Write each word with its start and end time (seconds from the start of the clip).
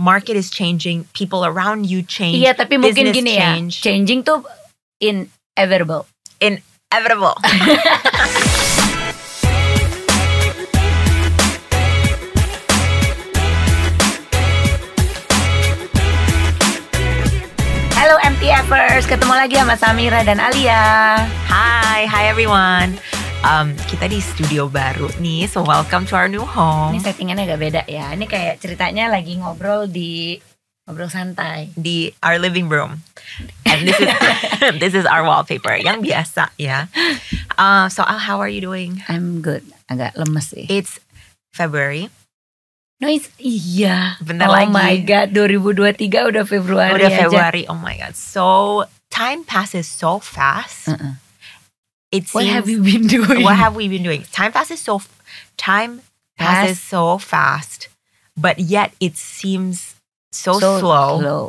market 0.00 0.34
is 0.34 0.48
changing, 0.48 1.04
people 1.12 1.44
around 1.44 1.84
you 1.84 2.00
change. 2.00 2.40
Iya, 2.40 2.56
tapi 2.56 2.80
mungkin 2.80 3.12
gini 3.12 3.36
ya. 3.36 3.52
change. 3.52 3.84
Changing 3.84 4.24
tuh 4.24 4.40
inevitable. 4.96 6.08
Inevitable. 6.40 7.36
Halo 18.00 18.16
MTFers, 18.24 19.04
ketemu 19.04 19.36
lagi 19.36 19.60
sama 19.60 19.76
Samira 19.76 20.24
dan 20.24 20.40
Alia. 20.40 21.20
hi, 21.44 22.08
hi 22.08 22.32
everyone. 22.32 22.96
Um, 23.40 23.72
kita 23.88 24.04
di 24.04 24.20
studio 24.20 24.68
baru 24.68 25.08
nih, 25.16 25.48
so 25.48 25.64
welcome 25.64 26.04
to 26.04 26.12
our 26.12 26.28
new 26.28 26.44
home. 26.44 26.92
Ini 26.92 27.00
settingannya 27.00 27.48
agak 27.48 27.60
beda 27.60 27.82
ya. 27.88 28.12
Ini 28.12 28.28
kayak 28.28 28.60
ceritanya 28.60 29.08
lagi 29.08 29.40
ngobrol 29.40 29.88
di 29.88 30.36
ngobrol 30.84 31.08
santai. 31.08 31.72
di 31.72 32.12
our 32.20 32.36
living 32.36 32.68
room. 32.68 33.00
And 33.64 33.88
this 33.88 33.96
is 33.96 34.12
this 34.82 34.92
is 34.92 35.08
our 35.08 35.24
wallpaper. 35.24 35.72
Yang 35.80 36.04
biasa 36.04 36.52
ya. 36.60 36.92
Uh, 37.56 37.88
so 37.88 38.04
how 38.04 38.44
are 38.44 38.50
you 38.52 38.60
doing? 38.60 39.00
I'm 39.08 39.40
good. 39.40 39.64
Agak 39.88 40.20
lemes 40.20 40.52
sih. 40.52 40.68
It's 40.68 41.00
February. 41.56 42.12
No, 43.00 43.08
it's, 43.08 43.32
iya. 43.40 44.20
Bentar 44.20 44.52
oh 44.52 44.52
lagi. 44.52 44.68
my 44.68 45.00
god, 45.00 45.32
2023 45.32 45.96
udah 46.36 46.44
Februari 46.44 47.00
Udah 47.00 47.08
aja. 47.08 47.18
February. 47.24 47.64
Oh 47.72 47.80
my 47.80 47.96
god. 47.96 48.12
So 48.12 48.84
time 49.08 49.48
passes 49.48 49.88
so 49.88 50.20
fast. 50.20 50.92
Uh-uh. 50.92 51.16
It 52.10 52.26
What 52.34 52.42
seems 52.42 52.54
have 52.54 52.66
you 52.68 52.82
been 52.82 53.06
doing? 53.16 53.42
what 53.46 53.54
have 53.56 53.74
we 53.78 53.86
been 53.86 54.02
doing? 54.02 54.26
Time 54.34 54.50
passes 54.50 54.82
so 54.82 54.98
time 55.56 56.02
passes 56.34 56.80
so 56.82 57.18
fast, 57.18 57.86
but 58.34 58.58
yet 58.58 58.90
it 58.98 59.14
seems 59.14 59.94
so, 60.34 60.58
slow, 60.58 60.78
slow. 61.20 61.44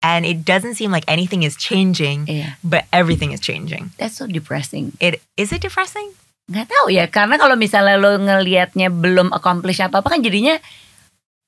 and 0.00 0.24
it 0.24 0.44
doesn't 0.48 0.76
seem 0.80 0.88
like 0.92 1.04
anything 1.08 1.42
is 1.44 1.56
changing, 1.60 2.24
Iya, 2.24 2.56
but 2.64 2.88
everything 2.92 3.32
is 3.36 3.40
changing. 3.40 3.92
that's 4.00 4.16
so 4.16 4.24
depressing. 4.24 4.96
It 5.00 5.20
is 5.36 5.52
it 5.52 5.60
depressing? 5.60 6.12
Nggak 6.48 6.72
tahu 6.72 6.88
ya, 6.88 7.04
karena 7.12 7.36
kalau 7.36 7.60
misalnya 7.60 8.00
lo 8.00 8.16
ngelihatnya 8.16 8.88
belum 8.88 9.36
accomplish 9.36 9.84
apa-apa 9.84 10.16
kan 10.16 10.24
jadinya 10.24 10.56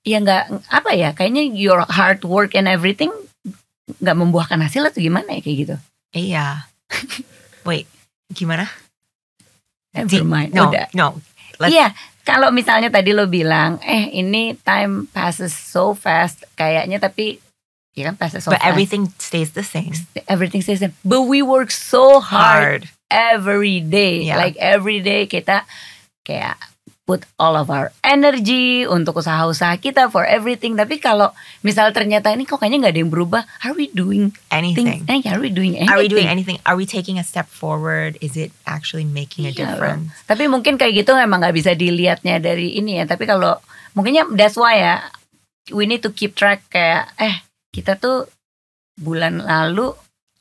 ya 0.05 0.21
nggak 0.21 0.69
apa 0.69 0.91
ya, 0.93 1.17
kayaknya 1.17 1.49
your 1.49 1.81
hard 1.89 2.21
work 2.29 2.53
and 2.53 2.69
everything 2.69 3.09
nggak 4.05 4.17
membuahkan 4.21 4.61
hasil 4.61 4.85
atau 4.85 5.01
gimana 5.01 5.33
ya 5.33 5.41
kayak 5.41 5.57
gitu. 5.65 5.77
Iya. 6.13 6.69
Wait, 7.69 7.89
gimana? 8.31 8.71
Never 9.91 10.23
mind. 10.23 10.55
No, 10.55 10.71
Udah. 10.71 10.87
no. 10.95 11.19
Iya, 11.61 11.93
kalau 12.25 12.49
misalnya 12.55 12.89
tadi 12.89 13.13
lo 13.13 13.27
bilang, 13.29 13.83
eh 13.85 14.09
ini 14.17 14.57
time 14.65 15.11
passes 15.11 15.53
so 15.53 15.93
fast, 15.93 16.47
kayaknya 16.57 16.97
tapi 17.03 17.37
ya 17.93 18.07
kan 18.09 18.17
passes 18.17 18.47
so 18.47 18.55
but 18.55 18.63
fast. 18.63 18.71
everything 18.71 19.11
stays 19.19 19.53
the 19.53 19.67
same. 19.67 19.93
everything 20.31 20.63
stays 20.63 20.79
the 20.81 20.89
same. 20.89 20.97
But 21.05 21.27
we 21.27 21.43
work 21.43 21.69
so 21.75 22.23
hard, 22.23 22.87
Hard. 22.87 22.97
every 23.11 23.83
day. 23.83 24.31
Yeah. 24.31 24.39
Like 24.39 24.57
every 24.63 25.03
day 25.03 25.27
kita 25.27 25.67
kayak 26.25 26.57
put 27.11 27.27
all 27.43 27.59
of 27.59 27.67
our 27.67 27.91
energy 28.07 28.87
untuk 28.87 29.19
usaha-usaha 29.19 29.75
kita 29.83 30.07
for 30.07 30.23
everything. 30.23 30.79
Tapi 30.79 31.03
kalau 31.03 31.35
misal 31.61 31.91
ternyata 31.91 32.31
ini 32.31 32.47
kok 32.47 32.63
kayaknya 32.63 32.87
nggak 32.87 32.95
ada 32.95 33.01
yang 33.03 33.11
berubah, 33.11 33.43
are 33.67 33.75
we 33.75 33.91
doing 33.91 34.31
Anything. 34.55 35.03
things? 35.03 35.11
Eh, 35.11 35.27
are 35.27 35.43
we 35.43 35.51
doing 35.51 35.75
anything? 35.75 35.91
Are 35.91 35.99
we 35.99 36.07
doing 36.07 36.31
anything? 36.31 36.63
Are 36.63 36.79
we 36.79 36.87
taking 36.87 37.19
a 37.19 37.27
step 37.27 37.51
forward? 37.51 38.15
Is 38.23 38.39
it 38.39 38.55
actually 38.63 39.03
making 39.03 39.51
a 39.51 39.51
Iya, 39.51 39.75
difference? 39.75 40.15
Tapi 40.31 40.47
mungkin 40.47 40.79
kayak 40.79 41.03
gitu 41.03 41.19
memang 41.19 41.43
nggak 41.43 41.57
bisa 41.59 41.75
dilihatnya 41.75 42.39
dari 42.39 42.79
ini 42.79 43.03
ya. 43.03 43.11
Tapi 43.11 43.27
kalau 43.27 43.59
mungkinnya 43.99 44.31
that's 44.39 44.55
why 44.55 44.79
ya 44.79 45.03
we 45.75 45.91
need 45.91 46.07
to 46.07 46.15
keep 46.15 46.39
track 46.39 46.63
kayak 46.71 47.11
eh 47.19 47.43
kita 47.75 47.99
tuh 47.99 48.31
bulan 48.95 49.43
lalu 49.43 49.91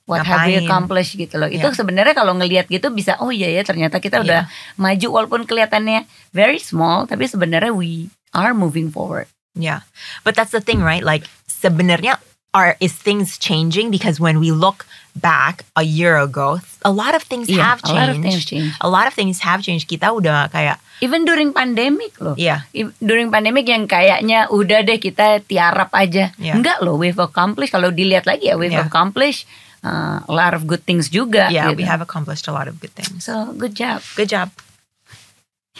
what 0.09 0.25
have 0.25 0.43
we 0.43 0.57
Ngapain? 0.57 0.65
accomplished 0.65 1.13
gitu 1.13 1.37
loh. 1.37 1.45
Itu 1.45 1.69
Iya. 1.69 1.77
sebenarnya 1.77 2.17
kalau 2.17 2.33
ngelihat 2.33 2.65
gitu 2.65 2.89
bisa 2.89 3.21
oh 3.21 3.29
iya 3.29 3.45
ya 3.47 3.61
ternyata 3.61 4.01
kita 4.01 4.19
udah 4.19 4.49
maju 4.75 5.07
walaupun 5.13 5.45
kelihatannya 5.45 6.03
very 6.31 6.57
small 6.57 7.05
tapi 7.05 7.23
sebenarnya 7.23 7.69
we 7.69 8.09
are 8.33 8.51
moving 8.51 8.89
forward. 8.89 9.29
Yeah. 9.53 9.85
But 10.23 10.33
that's 10.33 10.49
the 10.49 10.59
thing, 10.59 10.81
right? 10.81 11.01
Like 11.01 11.29
sebenarnya 11.45 12.17
are 12.49 12.73
is 12.79 12.97
things 12.97 13.37
changing 13.37 13.93
because 13.93 14.17
when 14.17 14.37
we 14.37 14.49
look 14.49 14.89
back 15.13 15.61
a 15.75 15.85
year 15.85 16.17
ago, 16.17 16.57
a 16.81 16.89
lot 16.89 17.13
of 17.13 17.21
things 17.21 17.45
Iya, 17.45 17.61
have 17.61 17.79
a 17.83 17.91
lot 17.91 18.09
of 18.09 18.17
things 18.17 18.41
changed. 18.41 18.49
change. 18.49 18.71
A 18.79 18.89
lot 18.89 19.05
of 19.05 19.13
things 19.13 19.37
have 19.43 19.61
changed. 19.61 19.85
Kita 19.85 20.09
udah 20.09 20.49
kayak 20.49 20.81
Even 20.99 21.23
during 21.23 21.53
pandemic 21.53 22.17
loh. 22.17 22.33
yeah, 22.35 22.65
during 22.99 23.29
pandemic 23.29 23.63
yang 23.63 23.85
kayaknya 23.85 24.49
udah 24.49 24.81
deh 24.81 24.97
kita 24.97 25.39
tiarap 25.41 25.93
aja. 25.93 26.33
Yeah. 26.35 26.57
Enggak 26.57 26.81
loh, 26.81 26.97
we've 26.97 27.15
accomplished. 27.15 27.71
Kalau 27.71 27.87
dilihat 27.89 28.25
lagi 28.25 28.49
ya, 28.49 28.57
we've 28.57 28.73
Yeah. 28.73 28.83
accomplished 28.83 29.45
uh, 29.83 30.21
a 30.27 30.33
lot 30.33 30.53
of 30.53 30.67
good 30.67 30.83
things 30.83 31.09
juga. 31.09 31.49
yeah, 31.51 31.71
gitu. 31.71 31.77
we 31.77 31.83
have 31.83 32.01
accomplished 32.01 32.47
a 32.47 32.53
lot 32.53 32.67
of 32.67 32.79
good 32.79 32.91
things. 32.91 33.23
So 33.23 33.53
good 33.53 33.75
job. 33.75 34.01
Good 34.15 34.29
job. 34.29 34.51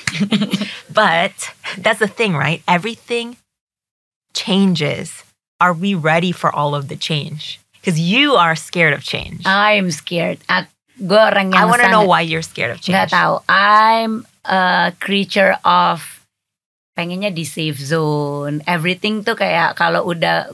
but 0.94 1.36
that's 1.78 2.00
the 2.00 2.08
thing, 2.08 2.36
right? 2.36 2.64
Everything 2.68 3.38
changes. 4.34 5.24
Are 5.60 5.74
we 5.74 5.94
ready 5.94 6.32
for 6.32 6.54
all 6.54 6.74
of 6.74 6.88
the 6.88 6.96
change? 6.96 7.60
Because 7.74 8.00
you 8.00 8.36
are 8.36 8.56
scared 8.56 8.94
of 8.94 9.04
change. 9.04 9.44
I'm 9.46 9.92
scared. 9.92 10.40
gue 11.00 11.16
orang 11.16 11.56
I 11.56 11.64
want 11.64 11.81
to 11.81 11.92
know 11.92 12.04
why 12.04 12.22
you're 12.22 12.44
scared 12.44 12.72
of 12.72 12.84
change. 12.84 13.12
tahu. 13.12 13.40
I'm 13.48 14.28
a 14.44 14.92
creature 15.00 15.56
of 15.64 16.04
pengennya 16.96 17.31
di 17.31 17.48
safe 17.48 17.80
zone. 17.80 18.60
Everything 18.68 19.24
tuh 19.24 19.40
kayak 19.40 19.80
kalau 19.80 20.04
udah 20.12 20.52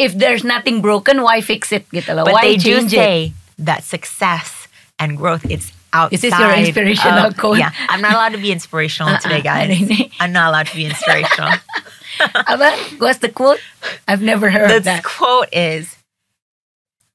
if 0.00 0.16
there's 0.16 0.42
nothing 0.42 0.80
broken, 0.80 1.20
why 1.20 1.44
fix 1.44 1.70
it 1.72 1.84
gitu 1.92 2.16
loh? 2.16 2.24
But 2.24 2.32
why 2.32 2.42
they 2.42 2.56
do 2.56 2.80
change 2.80 2.92
it? 2.96 3.04
say 3.04 3.16
that 3.60 3.84
success 3.84 4.66
and 4.96 5.20
growth 5.20 5.44
it's 5.44 5.72
outside. 5.92 6.14
Is 6.16 6.20
this 6.24 6.32
your 6.38 6.52
inspirational 6.56 7.28
of- 7.28 7.36
quote? 7.36 7.60
Yeah, 7.60 7.70
I'm 7.92 8.00
not 8.00 8.16
allowed 8.16 8.32
to 8.32 8.40
be 8.40 8.50
inspirational 8.52 9.12
uh-uh. 9.12 9.20
today, 9.20 9.44
Uh-uh, 9.44 9.68
guys. 9.68 9.76
I'm 10.20 10.32
not 10.32 10.48
allowed 10.48 10.66
to 10.72 10.76
be 10.76 10.88
inspirational. 10.88 11.52
What's 12.98 13.20
the 13.20 13.28
quote? 13.28 13.60
I've 14.08 14.22
never 14.24 14.50
heard 14.50 14.72
the 14.72 14.80
that. 14.80 15.04
quote 15.04 15.48
is 15.52 15.96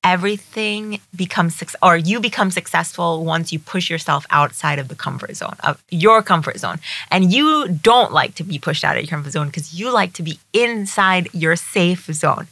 everything 0.05 0.99
becomes 1.15 1.61
or 1.81 1.97
you 1.97 2.19
become 2.19 2.51
successful 2.51 3.25
once 3.25 3.51
you 3.51 3.57
push 3.57 3.89
yourself 3.89 4.23
outside 4.29 4.77
of 4.77 4.87
the 4.87 4.93
comfort 4.93 5.35
zone 5.35 5.55
of 5.63 5.83
your 5.89 6.21
comfort 6.21 6.59
zone 6.59 6.77
and 7.09 7.33
you 7.33 7.67
don't 7.67 8.13
like 8.13 8.35
to 8.35 8.43
be 8.43 8.59
pushed 8.59 8.83
out 8.83 8.95
of 8.95 9.01
your 9.01 9.09
comfort 9.09 9.31
zone 9.31 9.47
because 9.47 9.73
you 9.73 9.91
like 9.91 10.13
to 10.13 10.21
be 10.21 10.37
inside 10.53 11.27
your 11.33 11.55
safe 11.55 12.05
zone 12.13 12.45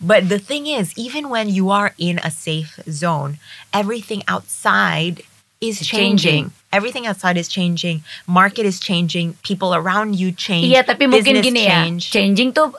but 0.00 0.28
the 0.28 0.38
thing 0.38 0.66
is 0.66 0.92
even 0.98 1.30
when 1.30 1.48
you 1.48 1.70
are 1.70 1.94
in 1.96 2.18
a 2.24 2.30
safe 2.30 2.80
zone 2.90 3.38
everything 3.72 4.24
outside 4.26 5.22
is 5.60 5.80
changing. 5.80 6.50
changing. 6.50 6.52
Everything 6.70 7.06
outside 7.06 7.38
is 7.38 7.48
changing. 7.48 8.04
Market 8.26 8.66
is 8.66 8.78
changing. 8.78 9.32
People 9.42 9.74
around 9.74 10.14
you 10.14 10.30
change. 10.30 10.68
Iya, 10.68 10.84
tapi 10.84 11.08
mungkin 11.08 11.40
gini 11.40 11.64
change. 11.64 12.12
ya. 12.12 12.12
Changing 12.12 12.52
tuh 12.52 12.76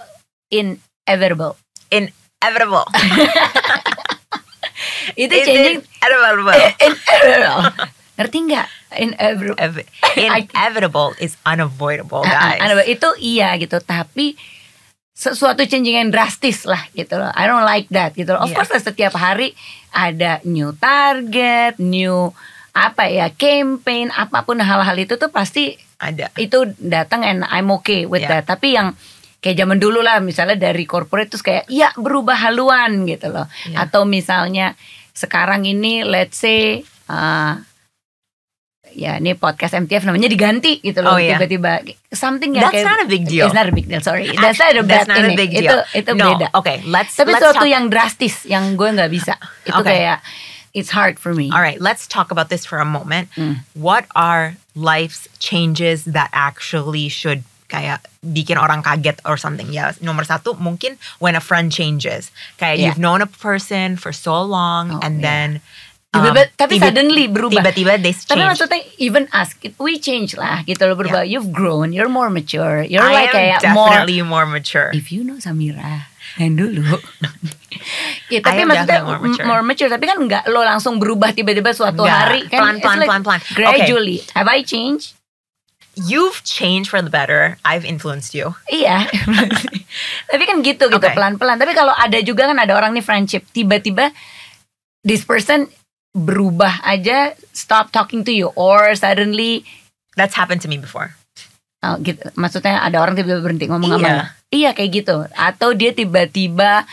inevitable. 0.53 1.57
Inevitable. 1.89 2.85
Itu 5.15 5.33
changing 5.37 5.79
it 5.79 5.85
inevitable? 6.01 6.57
inevitable. 6.81 7.63
Ngerti 8.17 8.37
nggak? 8.43 8.67
Inevitable. 8.97 9.57
Ev- 9.57 9.87
inevitable 10.17 11.09
is 11.17 11.37
unavoidable, 11.43 12.25
Ah, 12.25 12.57
guys. 12.57 12.59
ah, 12.65 12.83
itu 12.83 13.09
iya 13.21 13.53
gitu, 13.55 13.77
tapi 13.77 14.33
sesuatu 15.13 15.65
changing 15.65 15.97
yang 15.97 16.09
drastis 16.09 16.61
lah 16.63 16.81
gitu 16.91 17.17
loh. 17.17 17.29
I 17.33 17.45
don't 17.45 17.65
like 17.65 17.89
that 17.89 18.13
gitu 18.13 18.33
loh. 18.33 18.41
Of 18.41 18.53
Iya. 18.53 18.55
course 18.55 18.71
lah, 18.71 18.81
setiap 18.83 19.13
hari 19.13 19.57
ada 19.89 20.41
new 20.45 20.73
target, 20.73 21.77
new 21.77 22.29
apa 22.71 23.09
ya, 23.09 23.33
campaign, 23.33 24.13
apa 24.13 24.45
pun 24.45 24.61
hal-hal 24.61 24.93
itu 24.93 25.17
tuh 25.17 25.33
pasti 25.33 25.73
Ada. 25.97 26.29
itu 26.37 26.69
datang 26.77 27.25
and 27.25 27.41
I'm 27.43 27.73
okay 27.81 28.05
with 28.05 28.21
Yeah. 28.21 28.37
that. 28.37 28.45
Tapi 28.47 28.77
yang 28.77 28.93
kayak 29.37 29.57
zaman 29.57 29.77
dulu 29.77 30.01
lah 30.01 30.21
misalnya 30.21 30.53
dari 30.53 30.85
corporate 30.85 31.29
terus 31.29 31.41
kayak 31.41 31.65
ya 31.65 31.89
berubah 31.97 32.37
haluan 32.37 33.05
gitu 33.05 33.29
loh. 33.29 33.49
Yeah. 33.65 33.89
Atau 33.89 34.05
misalnya 34.05 34.77
sekarang 35.17 35.65
ini 35.65 36.05
let's 36.05 36.37
say 36.37 36.85
uh, 37.09 37.57
ya 38.93 39.17
ini 39.17 39.33
podcast 39.33 39.73
MTF 39.73 40.05
namanya 40.05 40.29
diganti 40.29 40.77
gitu 40.79 41.01
loh 41.01 41.17
Oh, 41.17 41.19
yeah. 41.19 41.35
tiba-tiba 41.37 41.85
something 42.13 42.53
yang 42.53 42.69
That's 42.69 42.81
kayak 42.81 42.87
not 42.87 42.99
a 43.03 43.09
big 43.09 43.23
deal. 43.25 43.45
It's 43.45 43.57
not 43.57 43.67
a 43.69 43.73
big 43.75 43.85
deal, 43.89 44.01
sorry. 44.01 44.29
That's 44.31 44.57
not 44.57 44.73
a 44.73 44.81
That's 44.85 45.09
not 45.09 45.25
a 45.25 45.33
big 45.35 45.51
Itu 45.51 45.61
deal. 45.65 45.81
itu 45.93 46.11
no, 46.13 46.25
beda. 46.37 46.47
okay, 46.53 46.81
let's 46.85 47.13
Tapi 47.13 47.33
let's 47.33 47.41
sesuatu 47.43 47.65
talk, 47.65 47.73
yang 47.73 47.89
drastis 47.89 48.45
yang 48.45 48.77
gue 48.77 48.89
nggak 48.93 49.11
bisa. 49.11 49.35
Itu 49.65 49.81
Okay. 49.81 50.05
kayak 50.07 50.17
it's 50.73 50.93
hard 50.93 51.17
for 51.17 51.33
me. 51.33 51.49
All 51.49 51.61
right, 51.61 51.81
let's 51.81 52.05
talk 52.07 52.29
about 52.31 52.47
this 52.49 52.63
for 52.65 52.77
a 52.79 52.87
moment. 52.87 53.27
Mm. 53.35 53.65
What 53.73 54.05
are 54.15 54.55
life's 54.73 55.25
changes 55.41 56.05
that 56.05 56.29
actually 56.31 57.09
should 57.09 57.41
kayak 57.67 57.99
bikin 58.19 58.55
orang 58.55 58.79
kaget 58.79 59.19
or 59.23 59.35
something? 59.35 59.67
Ya, 59.69 59.91
nomor 59.99 60.23
satu 60.23 60.55
mungkin 60.55 60.95
when 61.17 61.33
a 61.33 61.41
friend 61.41 61.69
changes. 61.69 62.31
Kayak 62.55 62.75
Yeah. 62.75 62.83
you've 62.87 62.97
known 62.97 63.19
a 63.19 63.29
person 63.29 63.95
for 63.95 64.09
so 64.09 64.39
long 64.39 64.91
Oh, 64.93 64.99
and 65.01 65.19
yeah. 65.19 65.23
then 65.23 65.49
Tiba-tiba, 66.07 66.39
Um, 66.39 66.55
tapi 66.55 66.71
tiba- 66.73 66.85
suddenly 66.87 67.25
berubah. 67.27 67.53
tiba-tiba 67.61 67.99
they 67.99 68.15
Tapi 68.15 68.31
change. 68.33 68.47
maksudnya 68.47 68.79
even 68.97 69.27
us, 69.29 69.51
we 69.75 69.99
change 69.99 70.33
lah 70.33 70.63
gitu 70.63 70.79
loh 70.81 70.95
berubah. 70.95 71.27
You've 71.27 71.51
grown, 71.51 71.91
you're 71.91 72.07
more 72.07 72.31
mature, 72.31 72.79
you're 72.81 73.03
I 73.03 73.27
like 73.27 73.29
am 73.29 73.35
kayak 73.35 73.59
more. 73.75 73.91
definitely 73.91 74.23
more, 74.23 74.47
mature. 74.47 74.95
If 74.95 75.11
you 75.11 75.27
know 75.27 75.35
Samira, 75.35 76.07
yang 76.39 76.55
dulu. 76.55 76.95
ya, 78.31 78.39
tapi 78.39 78.63
maksudnya 78.63 79.03
more 79.03 79.19
more 79.19 79.27
mature. 79.27 79.45
mature. 79.45 79.61
mature, 79.61 79.89
tapi 79.91 80.05
kan 80.07 80.17
nggak 80.17 80.43
lo 80.47 80.63
langsung 80.63 80.95
berubah 80.95 81.35
tiba-tiba 81.35 81.75
suatu 81.75 82.01
Nggak. 82.01 82.17
hari 82.17 82.39
kan. 82.47 82.55
Pelan, 82.55 82.75
pelan, 82.79 82.97
like 82.97 83.09
pelan, 83.09 83.21
pelan. 83.21 83.39
Okay. 83.43 83.53
Gradually. 83.53 84.17
Have 84.31 84.47
I 84.47 84.63
changed? 84.63 85.16
You've 85.97 86.45
changed 86.45 86.93
for 86.93 87.01
the 87.01 87.09
better. 87.09 87.57
I've 87.65 87.81
influenced 87.81 88.37
you. 88.37 88.53
Iya. 88.69 89.09
tapi 90.29 90.43
kan 90.45 90.61
gitu 90.61 90.85
gitu 90.87 91.01
Okay. 91.01 91.17
pelan-pelan. 91.17 91.57
Tapi 91.57 91.73
kalau 91.73 91.89
ada 91.91 92.21
juga 92.21 92.45
kan 92.45 92.57
ada 92.57 92.77
orang 92.77 92.93
nih 92.93 93.01
friendship 93.01 93.49
tiba-tiba 93.49 94.13
this 95.01 95.25
person 95.25 95.65
berubah 96.13 96.81
aja 96.81 97.33
stop 97.49 97.89
talking 97.89 98.21
to 98.21 98.29
you 98.29 98.53
or 98.53 98.93
suddenly 98.93 99.65
That's 100.13 100.33
happened 100.33 100.65
to 100.65 100.69
me 100.69 100.77
before. 100.77 101.13
oh, 101.81 101.93
gitu. 102.01 102.29
Maksudnya 102.33 102.81
ada 102.81 102.97
orang 102.97 103.13
tiba-tiba 103.13 103.41
berhenti 103.41 103.65
ngomong 103.65 103.97
sama 103.97 104.01
Iya. 104.01 104.13
lo. 104.13 104.23
Iya 104.49 104.69
kayak 104.73 104.91
gitu. 104.93 105.17
Atau 105.33 105.73
dia 105.73 105.93
tiba-tiba 105.93 106.85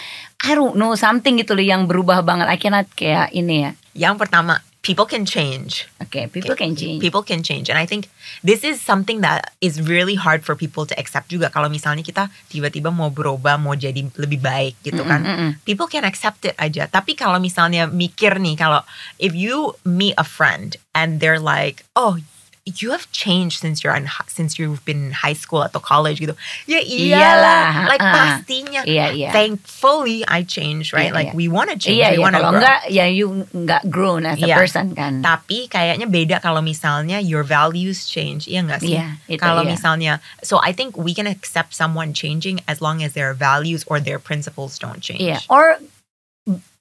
I 0.45 0.53
don't 0.53 0.77
know 0.77 0.93
something 0.93 1.41
gitu 1.41 1.57
loh 1.57 1.65
yang 1.65 1.89
berubah 1.89 2.21
banget. 2.21 2.49
I 2.49 2.57
cannot 2.57 2.89
kayak 2.93 3.33
ini 3.33 3.65
ya. 3.65 3.71
Yang 3.97 4.15
pertama, 4.21 4.61
people 4.85 5.09
can 5.09 5.25
change. 5.25 5.89
Oke, 5.99 6.29
people 6.29 6.55
can 6.55 6.77
change. 6.77 7.01
People 7.01 7.25
can 7.25 7.41
change. 7.41 7.73
And 7.73 7.81
I 7.81 7.89
think 7.89 8.13
this 8.45 8.63
is 8.63 8.79
something 8.85 9.25
that 9.25 9.57
is 9.65 9.81
really 9.81 10.15
hard 10.15 10.45
for 10.45 10.53
people 10.53 10.85
to 10.85 10.95
accept 11.01 11.33
juga. 11.33 11.49
Kalau 11.49 11.73
misalnya 11.73 12.05
kita 12.05 12.29
tiba-tiba 12.53 12.93
mau 12.93 13.09
berubah, 13.09 13.57
mau 13.57 13.73
jadi 13.73 14.05
lebih 14.05 14.45
baik 14.45 14.77
gitu 14.85 15.03
kan. 15.03 15.25
Mm-mm, 15.25 15.37
mm-mm. 15.41 15.51
People 15.65 15.89
can 15.89 16.05
accept 16.05 16.45
it 16.45 16.55
aja. 16.61 16.85
Tapi 16.87 17.17
kalau 17.17 17.41
misalnya 17.41 17.89
mikir 17.89 18.37
nih, 18.37 18.61
kalau 18.61 18.85
if 19.17 19.33
you 19.33 19.73
meet 19.89 20.13
a 20.21 20.27
friend 20.29 20.77
and 20.93 21.19
they're 21.19 21.41
like, 21.41 21.89
oh 21.97 22.21
you 22.65 22.93
have 22.97 23.11
changed 23.13 23.61
since 23.61 23.85
you're 23.85 23.95
in, 23.95 24.09
since 24.27 24.59
you've 24.59 24.83
been 24.89 25.13
in 25.13 25.13
high 25.13 25.37
school 25.37 25.61
atau 25.61 25.85
college 25.85 26.17
gitu. 26.17 26.33
Ya 26.65 26.81
Iyalah, 26.81 27.21
iyalah. 27.21 27.73
Like 27.93 28.01
uh-uh. 28.01 28.17
pastinya. 28.17 28.81
Iya, 28.89 29.13
iya. 29.13 29.31
Thankfully 29.37 30.25
I 30.25 30.49
changed, 30.49 30.97
right? 30.97 31.13
Iya, 31.13 31.15
like 31.15 31.31
iya. 31.33 31.37
we 31.37 31.47
want 31.53 31.69
to 31.69 31.77
change, 31.77 32.01
Iya, 32.01 32.17
we 32.17 32.17
iya. 32.17 32.25
want 32.25 32.33
to 32.33 32.41
Kalau 32.41 32.53
grow. 32.57 32.61
enggak, 32.65 32.81
ya 32.89 33.05
you 33.05 33.27
enggak 33.53 33.83
grown 33.93 34.25
as 34.25 34.41
a 34.41 34.49
Iya. 34.49 34.57
person 34.57 34.97
kan. 34.97 35.21
Tapi 35.21 35.69
kayaknya 35.69 36.09
beda 36.09 36.41
kalau 36.41 36.65
misalnya 36.65 37.21
your 37.21 37.45
values 37.45 38.09
change, 38.09 38.49
iya 38.49 38.65
nggak 38.65 38.81
sih? 38.81 38.97
Iya, 38.97 39.21
itu 39.29 39.45
kalau 39.45 39.61
iya. 39.61 39.77
misalnya, 39.77 40.13
so 40.41 40.57
I 40.65 40.73
think 40.73 40.97
we 40.97 41.13
can 41.13 41.29
accept 41.29 41.77
someone 41.77 42.17
changing 42.17 42.65
as 42.65 42.81
long 42.81 43.05
as 43.05 43.13
their 43.13 43.37
values 43.37 43.85
or 43.93 44.01
their 44.01 44.17
principles 44.17 44.81
don't 44.81 45.05
change. 45.05 45.21
Iya, 45.21 45.45
or 45.53 45.77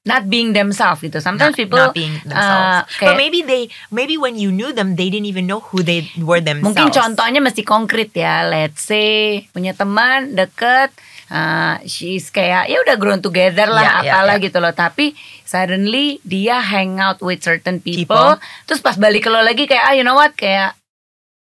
not 0.03 0.27
being 0.27 0.51
themselves 0.51 0.99
gitu. 0.99 1.23
Sometimes 1.23 1.55
not, 1.55 1.59
people 1.59 1.79
not 1.79 1.95
being 1.95 2.19
themselves. 2.27 2.67
uh, 2.75 2.81
kayak- 2.99 3.07
But 3.07 3.15
maybe 3.15 3.39
they, 3.41 3.63
maybe 3.87 4.19
when 4.19 4.35
you 4.35 4.51
knew 4.51 4.75
them, 4.75 4.99
they 4.99 5.07
didn't 5.07 5.27
even 5.27 5.47
know 5.47 5.63
who 5.63 5.79
they 5.79 6.11
were 6.19 6.43
themselves. 6.43 6.75
Mungkin 6.75 6.91
contohnya 6.91 7.39
mesti 7.39 7.63
konkret 7.63 8.11
ya. 8.11 8.43
Let's 8.43 8.83
say 8.83 9.47
punya 9.55 9.71
teman 9.71 10.35
deket, 10.35 10.91
uh, 11.31 11.79
she's 11.87 12.27
kayak 12.27 12.67
ya 12.67 12.83
udah 12.83 12.99
grown 12.99 13.23
together 13.23 13.71
lah, 13.71 14.03
ya, 14.03 14.11
apalah 14.11 14.35
ya. 14.37 14.43
gitu 14.43 14.59
loh. 14.59 14.75
Tapi 14.75 15.15
suddenly 15.47 16.19
dia 16.27 16.59
hang 16.59 16.99
out 16.99 17.23
with 17.23 17.39
certain 17.39 17.79
people, 17.79 18.35
People. 18.35 18.43
terus 18.67 18.83
pas 18.83 18.99
balik 18.99 19.23
ke 19.23 19.31
lo 19.31 19.39
lagi 19.39 19.63
kayak 19.63 19.83
ah 19.87 19.93
you 19.95 20.03
know 20.03 20.19
what 20.19 20.35
kayak 20.35 20.75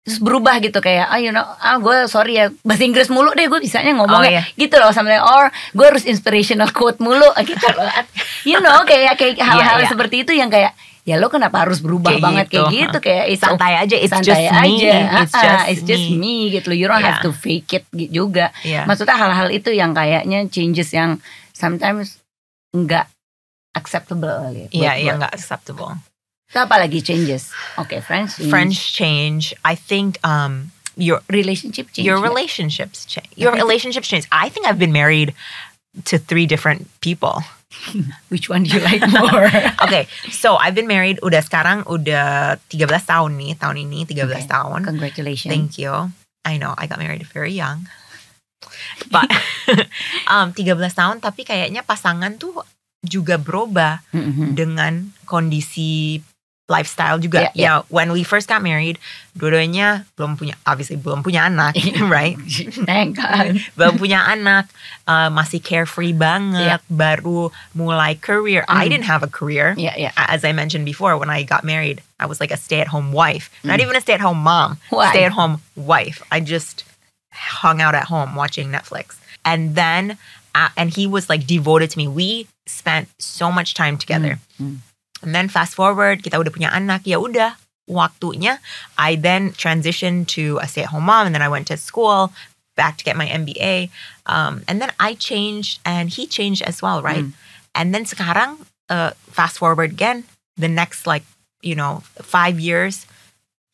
terus 0.09 0.19
berubah 0.19 0.57
gitu 0.59 0.81
kayak 0.81 1.07
ah 1.07 1.21
you 1.21 1.29
know 1.29 1.45
ah 1.45 1.77
gue 1.77 2.09
sorry 2.09 2.35
ya 2.35 2.49
bahasa 2.65 2.83
Inggris 2.83 3.07
mulu 3.07 3.31
deh 3.31 3.45
gue 3.45 3.61
bisanya 3.61 3.93
ngomongnya 3.95 4.17
Oh, 4.19 4.35
iya. 4.41 4.43
gitu 4.57 4.75
loh 4.75 4.89
sampai 4.89 5.21
or 5.21 5.47
gue 5.71 5.85
harus 5.85 6.03
inspirational 6.03 6.73
quote 6.73 6.97
mulu 6.99 7.29
gitu 7.47 7.67
loh 7.69 7.85
you 8.43 8.59
know 8.59 8.83
kayak 8.83 9.15
kayak 9.15 9.37
hal-hal 9.37 9.79
iya. 9.79 9.87
seperti 9.87 10.25
itu 10.25 10.33
yang 10.33 10.49
kayak 10.49 10.73
ya 11.05 11.17
lo 11.17 11.29
kenapa 11.29 11.65
harus 11.65 11.81
berubah 11.81 12.13
Kayak 12.13 12.21
banget 12.21 12.47
kayak 12.49 12.69
gitu, 12.69 12.81
gitu 12.85 12.99
kayak 13.01 13.25
it's 13.29 13.41
santai 13.41 13.73
aja, 13.77 13.97
it's 13.97 14.13
santai 14.13 14.29
just 14.29 14.45
aja. 14.45 14.61
me, 14.61 14.77
it's 15.25 15.33
Ah, 15.33 15.41
just 15.41 15.65
it's 15.73 15.83
just 15.89 16.07
me. 16.13 16.21
me 16.21 16.53
gitu 16.53 16.67
loh. 16.69 16.77
You 16.77 16.85
don't 16.85 17.01
have 17.01 17.25
Yeah. 17.25 17.25
to 17.25 17.33
fake 17.33 17.71
it 17.73 17.85
juga. 18.13 18.53
Iya. 18.61 18.85
Maksudnya 18.85 19.17
hal-hal 19.17 19.49
itu 19.49 19.73
yang 19.73 19.97
kayaknya 19.97 20.45
changes 20.53 20.93
yang 20.93 21.17
sometimes 21.57 22.21
enggak 22.77 23.09
acceptable 23.73 24.53
gitu. 24.53 24.85
Iya, 24.85 25.01
iya 25.01 25.13
gua. 25.15 25.25
nggak 25.25 25.33
acceptable. 25.33 25.97
Itu 26.49 26.59
apa 26.59 26.81
lagi 26.81 27.05
changes? 27.05 27.53
Oke, 27.77 28.01
friends. 28.01 28.41
change. 28.41 28.49
Friends 28.49 28.77
change. 28.81 29.45
I 29.63 29.77
think 29.77 30.17
um 30.25 30.73
your 30.97 31.21
relationship 31.29 31.93
change. 31.93 32.09
your 32.09 32.19
relationships 32.19 33.05
change. 33.05 33.29
Your 33.37 33.53
relationships 33.53 34.09
change. 34.09 34.25
I 34.33 34.49
think 34.49 34.65
I've 34.65 34.81
been 34.81 34.93
married 34.97 35.37
to 36.09 36.17
three 36.17 36.49
different 36.49 36.89
people. 37.05 37.45
Which 38.33 38.49
one 38.49 38.65
do 38.65 38.73
you 38.73 38.81
like 38.81 39.05
more? 39.13 39.45
Okay, 39.85 40.09
so 40.33 40.57
I've 40.57 40.75
been 40.75 40.89
married 40.89 41.21
udah 41.21 41.45
sekarang 41.45 41.85
udah 41.85 42.57
13 42.73 42.81
tahun 43.05 43.31
nih, 43.37 43.53
tahun 43.61 43.77
ini 43.85 44.09
13 44.09 44.25
Okay. 44.25 44.45
tahun. 44.49 44.81
Congratulations. 44.89 45.53
Thank 45.53 45.77
you. 45.77 46.09
I 46.49 46.57
know 46.57 46.73
I 46.81 46.89
got 46.89 46.97
married 46.99 47.29
very 47.29 47.53
young. 47.53 47.85
But 49.13 49.29
um 50.33 50.57
13 50.57 50.65
tahun 50.91 51.21
tapi 51.21 51.45
kayaknya 51.45 51.85
pasangan 51.85 52.41
tuh 52.41 52.65
juga 53.05 53.39
berubah 53.39 54.03
Mhm. 54.11 54.57
dengan 54.59 54.93
kondisi 55.23 56.19
lifestyle 56.69 57.17
juga. 57.19 57.49
Yeah, 57.49 57.53
yeah. 57.57 57.75
Ya, 57.81 57.83
when 57.89 58.13
we 58.13 58.21
first 58.23 58.45
got 58.47 58.61
married, 58.61 59.01
dua-duanya 59.35 60.05
belum 60.21 60.37
punya 60.37 60.53
obviously 60.69 61.01
belum 61.01 61.25
punya 61.25 61.49
anak, 61.49 61.73
right? 62.13 62.37
Thank 62.85 63.17
God. 63.17 63.57
belum 63.73 63.97
punya 63.97 64.21
anak, 64.21 64.69
uh, 65.09 65.33
masih 65.33 65.65
carefree 65.65 66.13
banget, 66.13 66.85
baru 66.93 67.49
mulai 67.73 68.21
career. 68.21 68.69
I 68.69 68.85
Mm. 68.87 68.91
didn't 68.93 69.09
have 69.09 69.25
a 69.25 69.31
career. 69.33 69.73
Yeah, 69.81 69.97
yeah. 69.97 70.13
As 70.17 70.45
I 70.45 70.53
mentioned 70.53 70.85
before, 70.85 71.17
when 71.17 71.33
I 71.33 71.43
got 71.43 71.65
married, 71.65 72.05
I 72.21 72.29
was 72.29 72.37
like 72.39 72.53
a 72.53 72.61
stay-at-home 72.61 73.11
wife, 73.17 73.49
not 73.65 73.81
even 73.81 73.97
a 73.97 74.03
stay-at-home 74.05 74.39
mom, 74.45 74.77
Wife. 74.93 75.17
stay-at-home 75.17 75.65
wife. 75.75 76.21
I 76.31 76.41
just 76.45 76.85
hung 77.33 77.81
out 77.81 77.95
at 77.97 78.13
home 78.13 78.37
watching 78.37 78.69
Netflix, 78.69 79.17
and 79.45 79.73
then 79.73 80.19
uh, 80.53 80.69
and 80.77 80.91
he 80.93 81.07
was 81.07 81.29
like 81.33 81.47
devoted 81.47 81.89
to 81.93 81.97
me. 81.97 82.09
We 82.09 82.49
spent 82.67 83.09
so 83.17 83.49
much 83.49 83.73
time 83.73 83.97
together. 83.97 84.37
Mm. 84.61 84.85
And 85.23 85.35
then 85.35 85.49
fast 85.49 85.75
forward, 85.75 86.23
kita 86.23 86.39
udah 86.39 86.53
punya 86.53 86.71
anak, 86.71 87.07
ya 87.07 87.19
udah 87.19 87.59
waktunya. 87.91 88.59
I 88.97 89.17
then 89.17 89.51
transitioned 89.53 90.29
to 90.39 90.59
a 90.63 90.69
stay-at-home 90.69 91.05
mom, 91.05 91.27
and 91.27 91.35
then 91.35 91.43
I 91.43 91.49
went 91.49 91.67
to 91.69 91.77
school 91.77 92.33
back 92.77 92.97
to 92.99 93.05
get 93.05 93.17
my 93.17 93.27
MBA. 93.27 93.91
Um, 94.27 94.63
and 94.69 94.81
then 94.81 94.93
I 95.01 95.15
changed, 95.15 95.81
and 95.83 96.09
he 96.09 96.27
changed 96.27 96.63
as 96.63 96.81
well, 96.81 97.03
right? 97.03 97.25
Mm. 97.25 97.33
And 97.75 97.95
then 97.95 98.05
sekarang, 98.05 98.63
uh, 98.89 99.13
fast 99.31 99.59
forward 99.59 99.91
again, 99.91 100.25
the 100.57 100.69
next 100.69 101.07
like 101.07 101.23
you 101.63 101.75
know 101.75 102.03
five 102.23 102.59
years, 102.59 103.07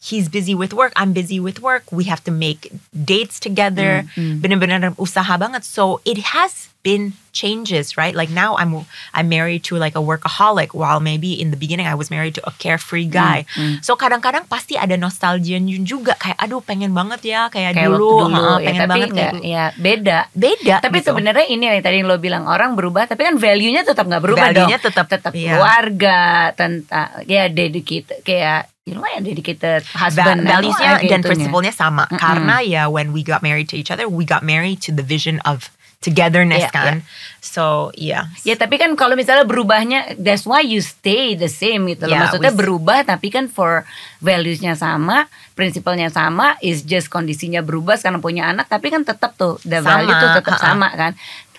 he's 0.05 0.29
busy 0.29 0.53
with 0.53 0.77
work, 0.77 0.93
I'm 1.01 1.17
busy 1.17 1.41
with 1.41 1.65
work. 1.65 1.89
We 1.89 2.05
have 2.13 2.21
to 2.29 2.33
make 2.33 2.69
dates 2.93 3.41
together. 3.41 4.05
Mm, 4.13 4.21
mm. 4.21 4.37
Bener-bener 4.45 4.93
usaha 5.01 5.41
banget. 5.41 5.65
So 5.65 6.05
it 6.05 6.37
has 6.37 6.69
been 6.85 7.17
changes, 7.33 7.97
right? 7.97 8.13
Like 8.13 8.29
now 8.29 8.61
I'm 8.61 8.85
I'm 9.17 9.33
married 9.33 9.65
to 9.73 9.81
like 9.81 9.97
a 9.97 10.05
workaholic, 10.05 10.77
while 10.77 11.01
maybe 11.01 11.33
in 11.33 11.49
the 11.49 11.57
beginning 11.57 11.89
I 11.89 11.97
was 11.97 12.13
married 12.13 12.37
to 12.37 12.45
a 12.45 12.53
carefree 12.61 13.09
guy. 13.09 13.49
Mm, 13.57 13.65
mm. 13.65 13.77
So 13.81 13.97
kadang-kadang 13.97 14.45
pasti 14.53 14.77
ada 14.77 14.93
nostalgia 15.01 15.57
juga 15.81 16.13
kayak 16.21 16.37
aduh 16.37 16.61
pengen 16.61 16.93
banget 16.93 17.25
ya 17.25 17.49
kayak, 17.49 17.73
Kayak 17.73 17.97
dulu, 17.97 18.29
dulu 18.29 18.37
ha, 18.37 18.61
ya, 18.61 18.69
pengen 18.69 18.81
tapi 18.85 19.01
banget 19.01 19.33
dulu. 19.33 19.41
ya 19.41 19.65
beda. 19.81 20.19
Beda. 20.37 20.75
Tapi 20.85 20.99
gitu. 21.01 21.09
sebenarnya 21.09 21.47
ini 21.49 21.65
yang 21.65 21.81
tadi 21.81 21.97
yang 22.05 22.09
lo 22.13 22.21
bilang 22.21 22.45
orang 22.45 22.77
berubah, 22.77 23.09
tapi 23.09 23.25
kan 23.25 23.41
value-nya 23.41 23.89
tetap 23.89 24.05
nggak 24.05 24.21
berubah 24.21 24.53
dong. 24.53 24.69
Value-nya 24.69 24.79
tetap 24.85 25.09
tetap 25.09 25.33
iya. 25.33 25.57
keluarga 25.57 26.53
tentang 26.53 27.09
ya 27.25 27.49
dedicated 27.49 28.21
kayak 28.21 28.74
you 28.85 28.93
know 28.93 29.05
ya 29.07 29.17
dedicated 29.19 29.81
Va- 29.83 29.99
husband 29.99 30.45
and 30.45 30.49
values-nya 30.49 31.01
dan 31.01 31.21
gitunya. 31.21 31.25
prinsipalnya 31.25 31.73
sama 31.73 32.05
Mm-mm. 32.05 32.21
karena 32.21 32.57
ya 32.61 32.83
when 32.87 33.11
we 33.11 33.25
got 33.25 33.41
married 33.41 33.65
to 33.65 33.77
each 33.77 33.89
other 33.89 34.05
we 34.05 34.23
got 34.23 34.45
married 34.45 34.77
to 34.79 34.93
the 34.93 35.01
vision 35.01 35.41
of 35.43 35.73
togetherness 36.05 36.61
Iya, 36.61 36.71
kan 36.71 36.95
so 37.41 37.89
yeah 37.97 38.29
Ya 38.45 38.53
tapi 38.55 38.77
kan 38.77 38.93
kalau 38.93 39.17
misalnya 39.17 39.49
berubahnya 39.49 40.21
that's 40.21 40.45
why 40.45 40.61
you 40.61 40.85
stay 40.85 41.33
the 41.33 41.49
same 41.49 41.89
gitu 41.89 42.05
loh. 42.05 42.13
Yeah, 42.13 42.29
Maksudnya 42.29 42.53
we- 42.53 42.61
berubah 42.61 43.09
tapi 43.09 43.33
kan 43.33 43.49
for 43.49 43.89
values-nya 44.21 44.77
sama, 44.77 45.33
prinsipalnya 45.53 46.13
sama, 46.13 46.61
is 46.61 46.85
just 46.85 47.09
kondisinya 47.09 47.65
berubah 47.65 47.97
sekarang 47.97 48.21
punya 48.21 48.45
anak 48.45 48.69
tapi 48.69 48.93
kan 48.93 49.01
tetap 49.01 49.33
tuh 49.35 49.57
the 49.63 49.81
Sama, 49.81 50.05
value 50.05 50.13
tuh 50.13 50.31
tetap 50.37 50.61
sama 50.61 50.93
kan. 50.93 51.17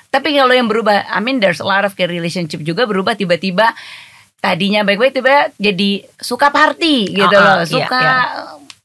Tapi 0.07 0.31
kalau 0.31 0.53
yang 0.53 0.69
berubah, 0.69 1.03
I 1.03 1.19
mean 1.19 1.41
there's 1.41 1.59
a 1.59 1.65
lot 1.65 1.81
of 1.81 1.91
relationship 1.97 2.61
juga 2.61 2.85
berubah 2.85 3.17
tiba-tiba 3.17 3.73
tadinya 4.45 4.85
baik-baik 4.85 5.13
tiba 5.13 5.49
jadi 5.57 6.05
suka 6.21 6.53
party 6.53 7.09
gitu 7.11 7.33
Uh-uh, 7.33 7.41
loh, 7.41 7.57
iya, 7.61 7.65
suka 7.65 8.01
iya. 8.01 8.17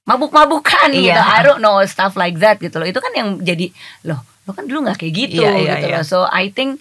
mabuk-mabukan 0.08 0.88
gitu. 0.90 1.12
Iya. 1.12 1.20
I 1.20 1.40
don't 1.44 1.60
know 1.60 1.78
stuff 1.84 2.16
like 2.16 2.40
that 2.40 2.58
gitu 2.58 2.80
loh. 2.80 2.88
Itu 2.88 2.98
kan 2.98 3.12
yang 3.12 3.28
jadi 3.40 3.70
loh, 4.08 4.20
lo 4.48 4.50
kan 4.56 4.64
dulu 4.66 4.88
nggak 4.88 4.98
kayak 4.98 5.14
gitu 5.14 5.44
Iya, 5.44 5.52
iya, 5.54 5.72
gitu 5.76 5.86
iya. 5.92 5.96
loh. 6.00 6.04
So 6.06 6.18
I 6.26 6.48
think 6.50 6.80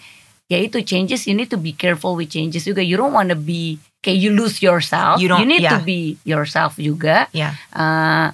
ya 0.50 0.58
itu 0.58 0.82
changes 0.82 1.28
you 1.30 1.36
need 1.38 1.52
to 1.54 1.60
be 1.60 1.76
careful 1.76 2.16
with 2.18 2.32
changes 2.32 2.66
juga. 2.66 2.82
You 2.82 2.98
don't 2.98 3.14
wanna 3.14 3.38
be 3.38 3.78
kayak 4.02 4.18
you 4.18 4.32
lose 4.32 4.64
yourself. 4.64 5.20
You 5.22 5.30
don't- 5.30 5.46
need 5.46 5.68
to 5.68 5.78
yeah. 5.78 5.86
be 5.86 6.18
yourself 6.26 6.80
juga. 6.80 7.28
yeah 7.36 7.60
Uh, 7.76 8.32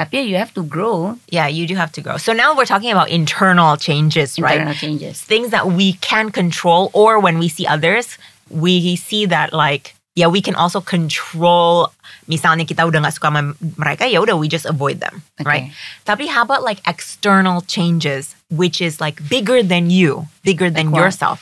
tapi 0.00 0.16
ya 0.16 0.24
you 0.24 0.36
have 0.40 0.48
to 0.56 0.64
grow 0.64 1.20
yeah 1.28 1.44
you 1.44 1.68
do 1.68 1.76
have 1.76 1.92
to 1.92 2.00
grow 2.00 2.16
so 2.16 2.32
now 2.32 2.56
we're 2.56 2.64
talking 2.64 2.88
about 2.88 3.12
internal 3.12 3.76
changes 3.76 4.40
right 4.40 4.56
internal 4.64 4.72
changes. 4.72 5.20
things 5.20 5.52
that 5.52 5.68
we 5.76 5.92
can 6.00 6.32
control 6.32 6.88
or 6.96 7.20
when 7.20 7.36
we 7.36 7.52
see 7.52 7.68
others 7.68 8.16
we 8.50 8.98
see 8.98 9.24
that 9.24 9.54
like 9.54 9.94
ya 10.18 10.26
we 10.28 10.42
can 10.42 10.58
also 10.58 10.82
control 10.82 11.88
misalnya 12.26 12.66
kita 12.66 12.82
udah 12.82 12.98
nggak 13.02 13.14
suka 13.14 13.30
sama 13.30 13.54
mereka 13.78 14.04
ya 14.10 14.18
udah 14.18 14.34
we 14.34 14.50
just 14.50 14.66
avoid 14.66 14.98
them 14.98 15.22
Oke. 15.38 15.46
right 15.46 15.70
tapi 16.02 16.26
how 16.26 16.42
about 16.42 16.66
like 16.66 16.82
external 16.84 17.62
changes 17.64 18.34
which 18.50 18.82
is 18.82 18.98
like 18.98 19.22
bigger 19.30 19.62
than 19.62 19.88
you 19.88 20.26
bigger 20.42 20.66
than 20.68 20.90
Like 20.90 20.98
yourself 21.06 21.38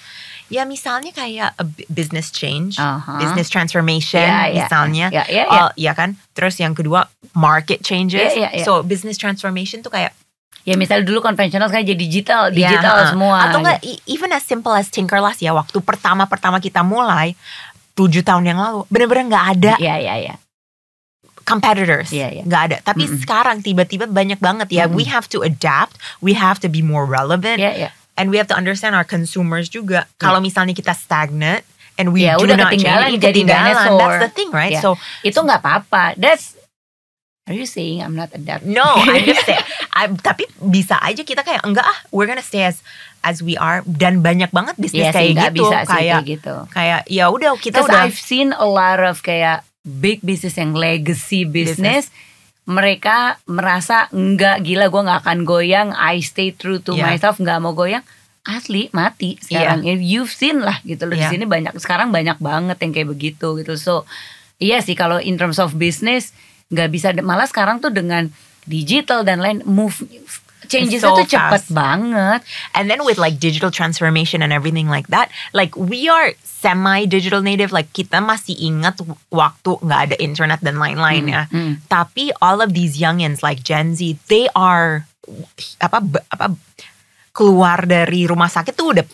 ya 0.52 0.64
misalnya 0.64 1.12
kayak 1.12 1.52
a 1.56 1.64
bu- 1.64 1.84
business 1.88 2.28
change 2.32 2.76
Uh-huh. 2.80 3.20
business 3.20 3.48
transformation 3.48 4.24
Ya, 4.24 4.48
ya. 4.48 4.64
misalnya 4.64 5.06
Ya, 5.12 5.24
ya, 5.28 5.44
ya. 5.48 5.60
Uh, 5.68 5.70
ya 5.76 5.92
kan 5.96 6.16
terus 6.36 6.56
yang 6.60 6.72
kedua 6.76 7.08
market 7.36 7.80
changes 7.84 8.32
Ya, 8.36 8.48
ya, 8.48 8.50
ya. 8.52 8.64
so 8.64 8.80
business 8.84 9.16
transformation 9.16 9.80
tuh 9.80 9.92
kayak 9.92 10.12
Ya 10.62 10.76
misalnya 10.76 11.00
dulu 11.02 11.18
konvensional 11.18 11.66
sekarang 11.66 11.86
jadi 11.86 11.96
digital, 11.98 12.42
Ya, 12.50 12.68
digital 12.68 12.94
uh, 12.94 13.08
semua. 13.08 13.36
Atau 13.42 13.58
enggak 13.58 13.80
even 14.04 14.28
as 14.30 14.42
simple 14.42 14.70
as 14.70 14.86
Tinkerlust 14.86 15.40
ya 15.40 15.50
waktu 15.50 15.80
pertama-pertama 15.80 16.58
kita 16.58 16.82
mulai 16.82 17.32
tujuh 17.94 18.20
tahun 18.20 18.44
yang 18.44 18.58
lalu 18.58 18.84
bener-bener 18.86 19.24
nggak 19.26 19.46
ada 19.54 19.72
Iya, 19.76 19.96
iya, 19.98 20.14
iya. 20.20 20.34
competitors 21.42 22.10
Iya, 22.10 22.28
iya. 22.30 22.42
nggak 22.44 22.62
ada 22.62 22.76
tapi 22.80 23.08
Mm-mm. 23.08 23.18
sekarang 23.18 23.58
tiba-tiba 23.58 24.04
banyak 24.04 24.38
banget 24.38 24.68
ya 24.70 24.84
we 24.86 25.02
Mm-mm. 25.02 25.10
have 25.10 25.26
to 25.26 25.40
adapt 25.40 25.96
we 26.20 26.30
have 26.30 26.58
to 26.58 26.68
be 26.68 26.78
more 26.78 27.02
relevant 27.02 27.56
Iya, 27.56 27.72
iya. 27.74 27.90
and 28.14 28.28
we 28.28 28.36
have 28.36 28.46
to 28.46 28.54
understand 28.54 28.92
our 28.92 29.02
consumers 29.02 29.66
juga 29.66 30.06
kalau 30.14 30.38
misalnya 30.38 30.70
kita 30.72 30.92
stagnant 30.92 31.64
and 31.96 32.12
we 32.12 32.22
Ya, 32.22 32.36
do 32.36 32.44
udah 32.44 32.54
not 32.54 32.70
ketinggalan, 32.70 33.08
change 33.08 33.18
jadi 33.18 33.32
ketinggalan. 33.42 33.98
that's 33.98 34.20
the 34.20 34.30
thing 34.30 34.50
right 34.52 34.74
Ya. 34.74 34.82
so 34.84 34.94
Itu 35.20 35.40
nggak 35.40 35.58
apa-apa. 35.58 36.14
That's 36.14 36.54
Are 37.48 37.56
you 37.56 37.64
saying 37.64 37.98
I'm 37.98 38.12
not 38.12 38.28
adapt? 38.30 38.62
No, 38.62 38.84
I'm 38.84 39.24
just 39.24 39.42
saying. 39.42 39.64
I, 39.90 40.12
tapi 40.14 40.44
bisa 40.60 41.00
aja 41.00 41.24
kita 41.24 41.40
kayak 41.40 41.64
enggak 41.64 41.82
ah, 41.82 41.98
we're 42.08 42.28
gonna 42.28 42.44
stay 42.44 42.62
as 42.62 42.84
as 43.24 43.40
we 43.40 43.56
are 43.56 43.80
dan 43.82 44.20
banyak 44.20 44.52
banget 44.52 44.76
bisnis 44.76 45.08
Iya 45.08 45.10
sih, 45.10 45.32
kayak 45.32 45.50
gitu, 45.50 45.64
bisa 45.64 45.78
kayak 45.82 45.88
kayak 45.88 46.22
gitu. 46.28 46.54
kayak 46.70 47.00
ya 47.08 47.24
udah 47.26 47.56
kita 47.56 47.82
udah 47.82 48.04
I've 48.04 48.14
seen 48.14 48.52
a 48.52 48.62
lot 48.62 49.00
of 49.00 49.24
kayak 49.24 49.64
big 49.82 50.20
business 50.20 50.54
yang 50.54 50.76
legacy 50.76 51.42
business. 51.42 52.12
Mereka 52.62 53.40
merasa 53.48 54.12
enggak 54.12 54.60
gila 54.60 54.86
gue 54.86 55.02
nggak 55.02 55.20
akan 55.24 55.38
goyang. 55.42 55.88
I 55.96 56.20
stay 56.20 56.52
true 56.52 56.84
to 56.84 56.92
Yeah. 56.92 57.08
myself 57.08 57.40
nggak 57.40 57.58
mau 57.58 57.72
goyang. 57.72 58.04
Asli 58.44 58.92
mati 58.92 59.40
sekarang. 59.40 59.84
You've 59.84 60.28
seen 60.28 60.60
lah 60.60 60.76
gitu 60.84 61.04
loh 61.04 61.16
Yeah. 61.16 61.26
di 61.26 61.40
sini 61.40 61.44
banyak 61.44 61.72
sekarang 61.76 62.12
banyak 62.12 62.36
banget 62.38 62.76
yang 62.78 62.92
kayak 62.92 63.08
begitu 63.08 63.56
gitu. 63.56 63.72
So 63.74 64.04
iya 64.60 64.78
sih 64.78 64.92
kalau 64.92 65.16
in 65.16 65.34
terms 65.34 65.56
of 65.56 65.74
business 65.74 66.36
nggak 66.68 66.88
bisa 66.88 67.08
malah 67.20 67.44
sekarang 67.44 67.78
tuh 67.78 67.88
dengan 67.88 68.28
digital 68.64 69.24
dan 69.24 69.40
lain 69.40 69.64
move 69.64 70.04
changes 70.68 71.00
so 71.00 71.16
tuh 71.16 71.24
cepet 71.24 71.64
fast. 71.64 71.72
banget. 71.72 72.44
and 72.76 72.92
then 72.92 73.00
with 73.00 73.16
like 73.16 73.40
digital 73.40 73.72
transformation 73.72 74.44
and 74.44 74.52
everything 74.52 74.84
like 74.84 75.08
that, 75.08 75.32
like 75.52 75.72
we 75.74 76.12
are 76.12 76.36
semi 76.42 77.08
digital 77.08 77.40
native, 77.40 77.72
like 77.72 77.88
kita 77.90 78.20
masih 78.20 78.52
ingat 78.52 79.00
waktu 79.32 79.70
nggak 79.80 80.00
ada 80.12 80.16
internet 80.20 80.60
dan 80.60 80.76
lain-lain 80.76 81.24
ya. 81.24 81.42
Hmm. 81.48 81.80
Tapi 81.88 82.36
all 82.44 82.60
of 82.60 82.76
these 82.76 83.00
youngins 83.00 83.40
like 83.40 83.64
Gen 83.64 83.96
Z, 83.96 84.20
they 84.28 84.44
are 84.52 85.08
apa 85.80 86.04
apa 86.28 86.52
keluar 87.32 87.88
dari 87.88 88.28
rumah 88.28 88.52
sakit 88.52 88.74
tuh 88.74 88.92
udah 88.92 89.04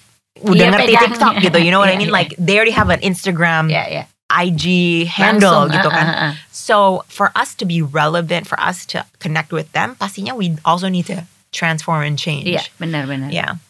udah 0.43 0.59
Iya, 0.59 0.73
ngerti. 0.75 0.95
TikTok 0.99 1.35
gitu, 1.39 1.59
you 1.63 1.71
know 1.71 1.79
what 1.79 1.87
I 1.87 1.95
Iya, 1.95 2.01
mean? 2.03 2.11
iya. 2.11 2.19
Like 2.19 2.31
they 2.35 2.59
already 2.59 2.75
have 2.75 2.91
an 2.91 2.99
Instagram, 2.99 3.71
Ya 3.71 3.87
ya. 3.87 4.05
IG 4.35 4.65
handle 5.07 5.71
Langsung, 5.71 5.75
gitu 5.75 5.89
ah, 5.89 5.95
kan. 5.95 6.07
ah, 6.07 6.23
ah. 6.27 6.33
So 6.51 7.03
for 7.07 7.31
us 7.33 7.55
to 7.55 7.65
be 7.65 7.79
relevant, 7.79 8.45
for 8.45 8.59
us 8.59 8.83
to 8.91 9.07
connect 9.19 9.55
with 9.55 9.71
them, 9.71 9.95
pastinya 9.95 10.35
we 10.35 10.59
also 10.63 10.89
need 10.89 11.07
to 11.07 11.23
transform 11.51 12.03
and 12.03 12.19
change. 12.19 12.45
Iya 12.45 12.67
benar-benar. 12.77 13.31
Yeah. 13.31 13.63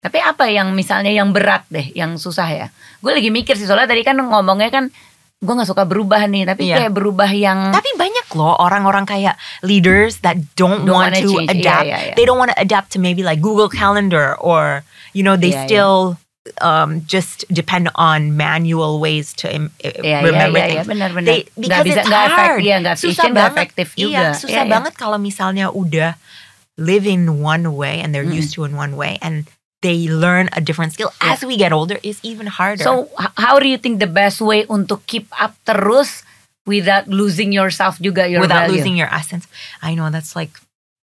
Tapi 0.00 0.22
apa 0.22 0.46
yang 0.46 0.72
misalnya 0.72 1.10
yang 1.10 1.34
berat 1.34 1.66
deh, 1.66 1.90
yang 1.92 2.16
susah 2.16 2.46
ya? 2.48 2.66
Gue 2.98 3.12
lagi 3.12 3.28
mikir 3.28 3.58
sih 3.58 3.66
soalnya 3.66 3.90
tadi 3.90 4.00
kan 4.00 4.16
ngomongnya 4.16 4.70
kan 4.70 4.84
gue 5.36 5.52
nggak 5.52 5.68
suka 5.68 5.84
berubah 5.84 6.24
nih, 6.26 6.48
tapi 6.48 6.70
Iya. 6.70 6.80
kayak 6.80 6.92
berubah 6.96 7.28
yang 7.28 7.68
Tapi 7.68 7.92
banyak 8.00 8.24
loh 8.32 8.56
orang-orang 8.56 9.04
kayak 9.04 9.36
leaders 9.60 10.24
that 10.24 10.38
don't, 10.56 10.88
Don't 10.88 10.96
want 10.96 11.12
to 11.12 11.28
change. 11.28 11.52
Iya, 11.52 11.60
adapt. 11.60 11.84
iya, 11.84 11.98
iya. 12.08 12.14
They 12.16 12.24
don't 12.24 12.40
want 12.40 12.54
to 12.54 12.58
adapt 12.58 12.96
to 12.96 12.98
maybe 12.98 13.20
like 13.20 13.44
Google 13.44 13.68
Calendar 13.68 14.32
or 14.40 14.80
you 15.12 15.20
know 15.20 15.36
they 15.36 15.52
Iya, 15.52 15.60
iya. 15.60 15.66
still 15.68 16.16
um, 16.60 17.02
just 17.06 17.44
depend 17.48 17.88
on 17.94 18.36
manual 18.36 18.98
ways 18.98 19.32
to 19.34 19.46
im- 19.48 19.72
iya, 19.80 20.22
remember 20.22 20.60
iya, 20.60 20.66
iya, 20.66 20.74
things. 20.82 20.88
benar-benar. 20.88 21.28
They, 21.28 21.40
Nggak 21.44 21.60
because 21.60 21.84
bisa- 21.86 22.00
it's 22.00 22.08
nggak 22.08 22.24
efek- 22.26 22.38
hard. 22.38 22.60
iya, 22.62 22.76
nggak 22.80 22.96
susah 22.98 23.22
nggak 23.24 23.34
banget. 23.34 23.56
efektif 23.56 23.88
juga. 23.94 24.10
Iya, 24.10 24.26
susah 24.34 24.64
iya. 24.64 24.72
banget 24.72 24.92
kalau 24.94 25.18
misalnya 25.18 25.66
udah 25.68 26.10
live 26.76 27.04
in 27.04 27.40
one 27.40 27.72
way 27.72 27.98
and 27.98 28.12
they're 28.12 28.26
Mm. 28.26 28.36
used 28.36 28.52
to 28.52 28.64
in 28.64 28.76
one 28.76 28.94
way 28.94 29.16
and 29.20 29.48
they 29.80 30.08
learn 30.08 30.48
a 30.52 30.60
different 30.60 30.92
skill 30.92 31.12
Yeah. 31.20 31.32
as 31.32 31.44
we 31.44 31.56
get 31.56 31.72
older 31.72 31.96
is 32.02 32.20
even 32.22 32.48
harder. 32.48 32.84
So 32.84 33.08
how 33.36 33.56
do 33.56 33.68
you 33.68 33.76
think 33.76 34.00
the 34.00 34.08
best 34.10 34.40
way 34.40 34.64
untuk 34.66 35.04
keep 35.06 35.28
up 35.36 35.56
terus 35.64 36.24
without 36.66 37.06
losing 37.06 37.52
yourself 37.54 37.96
juga 37.96 38.26
your 38.28 38.42
without 38.42 38.66
value? 38.66 38.80
losing 38.82 38.96
your 38.96 39.08
essence. 39.08 39.46
I 39.80 39.94
know 39.94 40.10
that's 40.10 40.34
like 40.34 40.52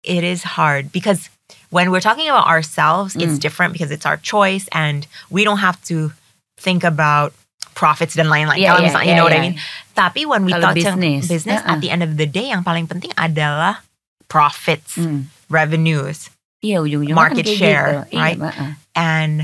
it 0.04 0.22
is 0.22 0.60
hard 0.60 0.92
because 0.92 1.30
when 1.74 1.90
we're 1.90 2.04
talking 2.04 2.30
about 2.30 2.46
ourselves, 2.46 3.18
it's 3.18 3.42
Mm. 3.42 3.42
different 3.42 3.74
because 3.74 3.90
it's 3.90 4.06
our 4.06 4.22
choice 4.22 4.70
and 4.72 5.10
we 5.34 5.42
don't 5.42 5.58
have 5.60 5.82
to 5.90 6.14
think 6.62 6.86
about 6.86 7.34
profits 7.74 8.14
dan 8.14 8.30
lain-lain. 8.30 8.62
Iya, 8.62 8.70
Kalau 8.70 8.80
iya, 8.80 8.88
misalnya, 8.88 9.06
iya, 9.06 9.10
you 9.10 9.18
know 9.18 9.26
what 9.26 9.34
I 9.34 9.42
iya. 9.42 9.46
mean? 9.50 9.56
Tapi 9.92 10.22
when 10.30 10.46
we 10.46 10.54
Kalau 10.54 10.70
talk 10.70 10.78
business, 10.78 11.26
to 11.26 11.34
business, 11.34 11.60
uh-uh. 11.60 11.74
at 11.74 11.82
the 11.82 11.90
end 11.90 12.06
of 12.06 12.22
the 12.22 12.30
day, 12.30 12.54
yang 12.54 12.62
paling 12.62 12.86
penting 12.86 13.10
adalah 13.18 13.82
profits, 14.30 14.96
Hmm. 14.96 15.34
revenues, 15.50 16.30
Iya 16.62 16.80
ujung-ujungnya 16.80 17.18
Market 17.18 17.44
kan 17.44 17.50
kayak 17.50 17.60
share, 17.60 17.88
gitu. 18.08 18.16
Iya, 18.16 18.22
right? 18.22 18.40
heeh. 18.40 18.72
and 18.94 19.36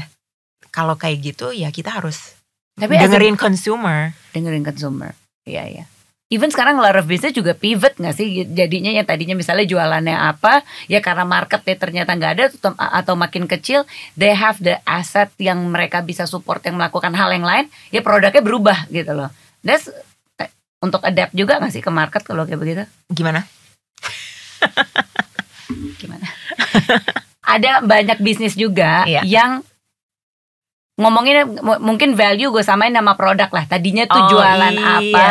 kalau 0.69 0.93
kayak 0.93 1.25
gitu 1.25 1.49
ya 1.49 1.67
kita 1.67 1.89
harus 1.91 2.37
Tapi 2.77 2.93
as 2.93 3.01
a- 3.01 3.03
dengerin 3.09 3.35
consumer. 3.35 4.13
dengerin 4.31 4.61
consumer. 4.61 5.17
Iya 5.43 5.63
iya. 5.67 5.85
Even 6.29 6.53
sekarang 6.53 6.77
a 6.77 6.85
lot 6.85 6.93
of 6.93 7.09
business 7.09 7.33
juga 7.33 7.57
pivot 7.57 7.97
nggak 7.97 8.13
sih? 8.13 8.45
Jadinya 8.45 8.93
yang 8.93 9.01
tadinya 9.01 9.33
misalnya 9.33 9.65
jualannya 9.65 10.13
apa, 10.13 10.61
ya 10.85 11.01
karena 11.01 11.25
marketnya 11.25 11.73
ternyata 11.73 12.13
nggak 12.13 12.31
ada 12.37 12.43
atau, 12.53 12.71
atau 12.77 13.13
makin 13.17 13.49
kecil, 13.49 13.81
they 14.13 14.37
have 14.37 14.61
the 14.61 14.77
asset 14.85 15.33
yang 15.41 15.57
mereka 15.73 16.05
bisa 16.05 16.29
support 16.29 16.61
yang 16.69 16.77
melakukan 16.77 17.17
hal 17.17 17.33
yang 17.33 17.41
lain, 17.41 17.65
ya 17.89 18.05
produknya 18.05 18.45
berubah 18.45 18.85
gitu 18.93 19.09
loh. 19.17 19.33
That's 19.65 19.89
untuk 20.79 21.01
adapt 21.01 21.33
juga 21.33 21.57
nggak 21.57 21.73
sih 21.73 21.81
ke 21.81 21.89
market 21.89 22.21
kalau 22.21 22.45
kayak 22.45 22.61
begitu? 22.61 22.83
Gimana? 23.09 23.49
Gimana? 25.97 26.29
ada 27.57 27.81
banyak 27.81 28.21
bisnis 28.21 28.53
juga 28.53 29.03
Iya. 29.09 29.25
yang 29.25 29.65
ngomongin 30.99 31.47
mungkin 31.79 32.11
value 32.11 32.51
gue 32.51 32.59
samain 32.59 32.91
nama 32.91 33.15
produk 33.15 33.47
lah. 33.47 33.63
Tadinya 33.63 34.03
tuh 34.03 34.19
Oh, 34.19 34.27
jualan 34.35 34.75
iya. 34.75 34.99
apa, 34.99 35.27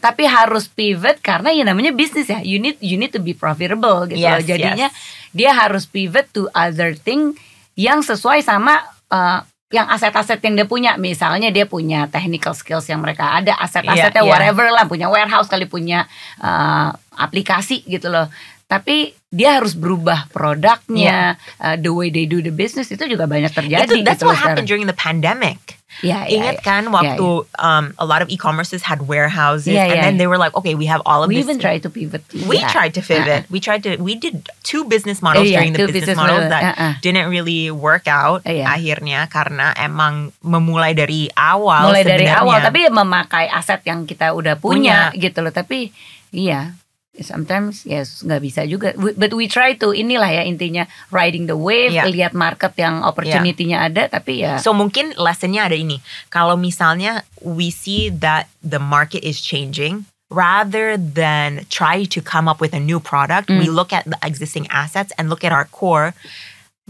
tapi 0.00 0.24
harus 0.24 0.64
pivot 0.66 1.20
karena 1.20 1.52
ya 1.52 1.60
namanya 1.62 1.92
bisnis 1.92 2.24
ya 2.26 2.40
you 2.40 2.56
need 2.56 2.80
you 2.80 2.96
need 2.96 3.12
to 3.12 3.20
be 3.20 3.36
profitable 3.36 4.08
gitu 4.08 4.16
loh 4.16 4.40
Yes, 4.40 4.48
jadinya 4.48 4.88
yes. 4.88 4.96
dia 5.36 5.52
harus 5.52 5.84
pivot 5.84 6.24
to 6.32 6.48
other 6.56 6.96
thing 6.96 7.36
yang 7.76 8.00
sesuai 8.00 8.40
sama 8.40 8.80
uh, 9.12 9.44
yang 9.70 9.86
aset-aset 9.86 10.42
yang 10.42 10.58
dia 10.58 10.66
punya 10.66 10.98
misalnya 10.98 11.52
dia 11.54 11.62
punya 11.62 12.10
technical 12.10 12.56
skills 12.56 12.90
yang 12.90 12.98
mereka 12.98 13.38
ada 13.38 13.54
aset-asetnya 13.54 14.24
Iya, 14.24 14.26
iya. 14.26 14.32
whatever 14.32 14.66
lah 14.72 14.88
punya 14.88 15.06
warehouse 15.06 15.46
kali 15.46 15.68
punya 15.68 16.08
uh, 16.40 16.90
aplikasi 17.14 17.84
gitu 17.86 18.08
loh 18.10 18.26
tapi 18.70 19.18
dia 19.28 19.58
harus 19.58 19.74
berubah 19.74 20.30
produknya 20.30 21.34
uh, 21.58 21.74
the 21.74 21.90
way 21.90 22.06
they 22.08 22.22
do 22.22 22.38
the 22.38 22.50
business 22.50 22.86
itu 22.88 23.02
juga 23.04 23.26
banyak 23.26 23.50
terjadi 23.50 23.82
Itu 23.84 24.02
that's 24.02 24.22
gitu 24.22 24.26
what 24.26 24.38
happened 24.38 24.62
sekarang. 24.62 24.70
during 24.70 24.86
the 24.86 24.94
pandemic. 24.94 25.78
ya, 26.00 26.22
ya, 26.24 26.32
Ingat 26.32 26.56
ya. 26.58 26.64
kan 26.64 26.82
waktu 26.88 27.26
um, 27.58 27.84
a 27.94 28.06
lot 28.06 28.22
of 28.22 28.30
e-commerces 28.30 28.82
had 28.82 29.04
warehouses 29.04 29.68
Yeah, 29.68 29.86
and 29.86 29.98
yeah. 29.98 30.04
then 30.06 30.14
they 30.16 30.26
were 30.26 30.38
like, 30.38 30.54
okay, 30.54 30.72
we 30.72 30.86
have 30.86 31.02
all 31.02 31.22
of 31.22 31.28
we 31.28 31.38
this. 31.38 31.46
even 31.46 31.58
try 31.58 31.78
to 31.78 31.90
pivot 31.90 32.22
we 32.46 32.58
Yeah. 32.58 32.70
tried 32.70 32.94
to 32.94 33.02
pivot. 33.02 33.50
We 33.50 33.58
tried 33.58 33.82
to. 33.84 33.98
We 33.98 34.14
did 34.14 34.46
two 34.62 34.86
business 34.86 35.18
models 35.20 35.46
Yeah, 35.46 35.60
during 35.60 35.74
the 35.74 35.90
business, 35.90 36.14
business 36.14 36.18
models 36.18 36.46
model. 36.46 36.54
that 36.54 36.62
Uh-uh. 36.78 36.92
didn't 37.02 37.26
really 37.28 37.74
work 37.74 38.06
out. 38.06 38.46
Iya. 38.46 38.70
Akhirnya 38.70 39.26
karena 39.26 39.74
emang 39.76 40.30
memulai 40.40 40.94
dari 40.94 41.26
awal. 41.34 41.90
mulai 41.90 42.06
dari 42.06 42.26
sebenarnya. 42.26 42.46
awal 42.46 42.58
tapi 42.62 42.80
memakai 42.88 43.46
aset 43.50 43.82
yang 43.84 44.06
kita 44.06 44.30
udah 44.32 44.58
punya, 44.58 45.10
gitu 45.14 45.42
loh 45.42 45.50
tapi 45.50 45.90
iya 46.30 46.74
sometimes 47.22 47.84
yes 47.84 48.24
nggak 48.24 48.40
bisa 48.40 48.60
juga 48.64 48.92
We- 48.96 49.14
but 49.14 49.32
we 49.36 49.46
try 49.46 49.76
to 49.78 49.92
inilah 49.92 50.28
ya 50.30 50.42
intinya 50.42 50.84
riding 51.08 51.46
the 51.46 51.56
wave 51.56 51.92
Iya. 51.92 52.08
lihat 52.08 52.32
market 52.32 52.74
yang 52.76 53.04
opportunity-nya 53.04 53.86
ada 53.86 54.08
tapi 54.08 54.40
ya 54.42 54.56
So 54.58 54.72
mungkin 54.72 55.12
lessonnya 55.16 55.68
ada 55.68 55.76
ini. 55.76 56.00
Kalau 56.28 56.56
misalnya 56.56 57.22
we 57.40 57.68
see 57.68 58.08
that 58.10 58.48
the 58.60 58.80
market 58.80 59.24
is 59.24 59.40
changing, 59.40 60.04
rather 60.28 60.94
than 60.94 61.64
try 61.68 62.04
to 62.06 62.20
come 62.20 62.46
up 62.46 62.60
with 62.60 62.70
a 62.76 62.82
new 62.82 63.00
product, 63.00 63.48
we 63.48 63.66
Mm. 63.66 63.74
look 63.74 63.90
at 63.90 64.04
the 64.06 64.18
existing 64.22 64.68
assets 64.70 65.10
and 65.16 65.26
look 65.28 65.42
at 65.42 65.50
our 65.50 65.66
core. 65.68 66.12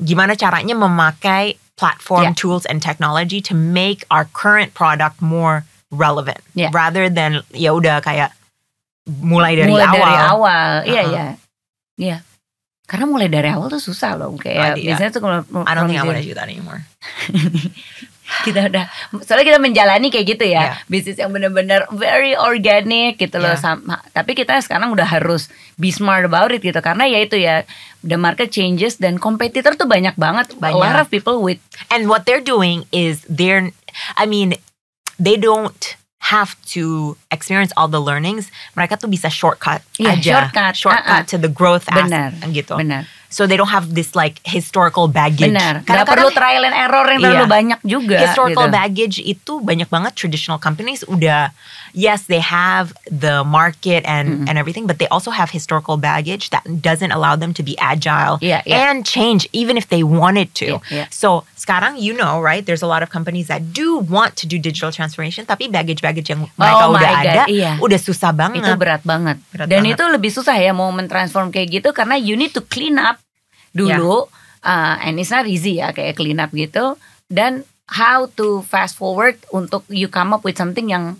Gimana 0.01 0.35
caranya 0.35 0.73
memakai 0.77 1.57
platform 1.77 2.33
Yeah. 2.33 2.37
tools 2.37 2.65
and 2.69 2.81
technology 2.85 3.41
to 3.41 3.55
make 3.57 4.05
our 4.13 4.29
current 4.33 4.73
product 4.77 5.21
more 5.25 5.65
relevant, 5.89 6.41
Yeah. 6.53 6.69
rather 6.73 7.09
than 7.09 7.41
ya 7.51 7.73
udah 7.73 8.01
kayak 8.05 8.37
mulai 9.19 9.53
dari 9.55 9.69
mulai 9.69 9.87
awal. 9.87 9.99
dari 9.99 10.17
awal 10.17 10.71
iya 10.87 11.03
Uh-uh. 11.03 11.11
iya 11.11 11.27
iya 11.99 12.17
karena 12.87 13.07
mulai 13.07 13.27
dari 13.27 13.47
awal 13.47 13.67
tuh 13.69 13.79
susah 13.79 14.15
loh 14.15 14.35
kayak 14.35 14.59
Ah, 14.59 14.75
iya. 14.75 14.95
biasanya 14.95 15.11
tuh 15.11 15.21
kalau 15.21 15.37
I 15.63 15.73
don't 15.75 15.87
think 15.87 15.99
I 15.99 16.05
want 16.05 16.19
to 16.19 16.27
do 16.27 16.35
that 16.35 16.47
anymore. 16.47 16.83
kita 18.41 18.71
udah 18.71 18.87
soalnya 19.23 19.43
kita 19.45 19.59
menjalani 19.59 20.07
kayak 20.07 20.27
gitu 20.29 20.47
ya 20.47 20.63
Iya. 20.63 20.75
bisnis 20.87 21.19
yang 21.19 21.31
benar-benar 21.31 21.91
very 21.91 22.35
organic 22.35 23.19
gitu 23.19 23.37
loh 23.37 23.55
Iya. 23.55 23.59
sama 23.59 23.99
tapi 24.11 24.39
kita 24.39 24.55
sekarang 24.61 24.91
udah 24.91 25.03
harus 25.05 25.51
be 25.75 25.91
smart 25.91 26.23
about 26.23 26.51
it 26.51 26.63
gitu 26.63 26.79
karena 26.79 27.11
ya 27.11 27.19
itu 27.21 27.35
ya 27.35 27.67
the 28.03 28.15
market 28.15 28.49
changes 28.49 28.97
dan 28.97 29.19
kompetitor 29.19 29.75
tuh 29.75 29.85
banyak 29.85 30.15
banget 30.15 30.47
a 30.53 30.71
lot 30.71 30.95
Banyak. 30.95 31.03
of 31.03 31.11
people 31.11 31.43
with 31.43 31.59
And 31.91 32.07
what 32.07 32.23
they're 32.23 32.41
doing 32.41 32.87
is 32.91 33.27
they're, 33.27 33.75
I 34.15 34.25
mean, 34.25 34.55
they 35.19 35.35
don't 35.35 35.75
have 36.31 36.55
to 36.71 37.17
experience 37.31 37.75
all 37.77 37.91
the 37.91 37.99
learnings. 37.99 38.49
Mereka 38.79 38.99
tuh 38.99 39.11
bisa 39.11 39.27
shortcut 39.29 39.83
Iya, 39.99 40.15
aja, 40.15 40.23
shortcut. 40.47 40.73
shortcut 40.79 41.23
Uh-uh. 41.27 41.31
to 41.31 41.37
the 41.37 41.51
growth 41.51 41.85
Benar, 41.91 42.31
gitu. 42.55 42.79
benar 42.79 43.05
So 43.31 43.47
they 43.47 43.55
don't 43.55 43.71
have 43.71 43.95
this 43.95 44.13
like 44.13 44.43
historical 44.43 45.07
baggage. 45.07 45.47
benar 45.49 45.87
Kadang-kadang 45.87 46.19
perlu 46.19 46.29
trial 46.31 46.67
and 46.67 46.75
error 46.75 47.07
yang 47.07 47.23
terlalu 47.23 47.39
Iya. 47.41 47.47
banyak 47.47 47.79
juga 47.81 48.19
historical 48.21 48.67
gitu. 48.67 48.75
baggage 48.75 49.17
itu 49.19 49.53
banyak 49.61 49.87
banget 49.87 50.13
traditional 50.13 50.59
companies 50.59 51.07
udah 51.07 51.55
yes 51.93 52.27
they 52.27 52.39
have 52.39 52.91
the 53.07 53.43
market 53.43 54.03
and 54.03 54.47
and 54.47 54.55
everything 54.55 54.83
but 54.85 54.99
they 54.99 55.07
also 55.09 55.31
have 55.31 55.51
historical 55.51 55.95
baggage 55.95 56.51
that 56.51 56.67
doesn't 56.81 57.11
allow 57.11 57.33
them 57.33 57.51
to 57.51 57.63
be 57.63 57.79
agile 57.79 58.43
Iya, 58.43 58.67
iya. 58.67 58.91
and 58.91 59.03
change 59.03 59.47
even 59.53 59.75
if 59.75 59.87
they 59.87 60.03
wanted 60.03 60.51
to. 60.57 60.83
Iya, 60.83 60.91
iya. 60.91 61.05
So 61.09 61.47
sekarang 61.55 61.97
you 61.97 62.11
know 62.11 62.39
right 62.39 62.67
there's 62.67 62.83
a 62.83 62.89
lot 62.89 62.99
of 62.99 63.09
companies 63.09 63.47
that 63.47 63.71
do 63.71 64.03
want 64.03 64.35
to 64.35 64.45
do 64.45 64.59
digital 64.59 64.91
transformation 64.91 65.47
tapi 65.47 65.71
baggage-baggage 65.71 66.27
yang 66.27 66.51
mereka 66.51 66.83
Oh 66.83 66.99
udah 66.99 67.13
God, 67.15 67.23
ada 67.23 67.43
iya. 67.47 67.79
udah 67.79 68.01
susah 68.01 68.35
banget. 68.35 68.67
itu 68.67 68.75
berat 68.75 69.07
banget 69.07 69.39
Berat 69.49 69.71
dan 69.71 69.87
banget. 69.87 69.95
itu 69.95 70.03
lebih 70.09 70.31
susah 70.33 70.57
ya 70.57 70.75
mau 70.75 70.91
mentransform 70.91 71.55
kayak 71.55 71.71
gitu 71.71 71.89
karena 71.93 72.19
you 72.19 72.35
need 72.35 72.51
to 72.51 72.65
clean 72.65 72.99
up 72.99 73.20
dulu 73.77 74.27
uh, 74.65 74.95
and 75.01 75.17
it's 75.21 75.33
not 75.33 75.47
easy 75.47 75.79
ya 75.79 75.91
kayak 75.95 76.19
clean 76.19 76.39
up 76.43 76.51
gitu 76.53 76.97
dan 77.31 77.65
how 77.91 78.27
to 78.39 78.63
fast 78.67 78.95
forward 78.95 79.39
untuk 79.51 79.83
you 79.91 80.07
come 80.07 80.31
up 80.35 80.43
with 80.47 80.59
something 80.59 80.91
yang 80.91 81.19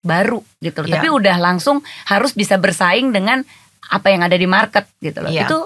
baru 0.00 0.40
gitu 0.64 0.82
loh. 0.82 0.88
Iya. 0.88 0.94
tapi 0.98 1.08
udah 1.12 1.36
langsung 1.38 1.84
harus 2.08 2.32
bisa 2.32 2.56
bersaing 2.56 3.12
dengan 3.12 3.44
apa 3.92 4.08
yang 4.08 4.24
ada 4.24 4.34
di 4.34 4.48
market 4.48 4.88
gitu 4.98 5.20
loh 5.20 5.28
Iya. 5.30 5.44
itu 5.44 5.58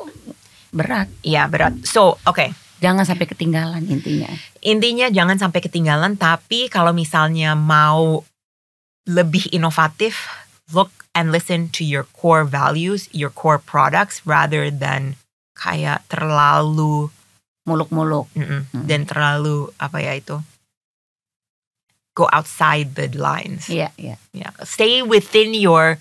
berat 0.74 1.06
Iya 1.22 1.46
berat. 1.46 1.86
So 1.86 2.18
okay 2.26 2.50
jangan 2.84 3.08
sampai 3.08 3.24
ketinggalan 3.24 3.88
intinya 3.88 4.28
intinya 4.60 5.08
jangan 5.08 5.40
sampai 5.40 5.64
ketinggalan 5.64 6.20
tapi 6.20 6.68
kalau 6.68 6.92
misalnya 6.92 7.56
mau 7.56 8.20
lebih 9.08 9.48
inovatif 9.56 10.28
look 10.68 10.92
and 11.16 11.32
listen 11.32 11.72
to 11.72 11.80
your 11.80 12.04
core 12.12 12.44
values 12.44 13.08
your 13.16 13.32
core 13.32 13.56
products 13.56 14.20
rather 14.28 14.68
than 14.68 15.16
kayak 15.54 16.02
terlalu 16.06 17.08
muluk-muluk 17.64 18.28
mm-mm, 18.34 18.68
Hmm. 18.68 18.84
dan 18.84 19.02
terlalu 19.02 19.70
apa 19.76 19.98
ya 19.98 20.12
itu 20.12 20.36
go 22.12 22.28
outside 22.28 22.92
the 22.92 23.08
lines 23.10 23.66
iya 23.66 23.90
iya 23.96 24.18
yeah. 24.30 24.52
stay 24.62 25.00
within 25.00 25.50
your 25.50 25.96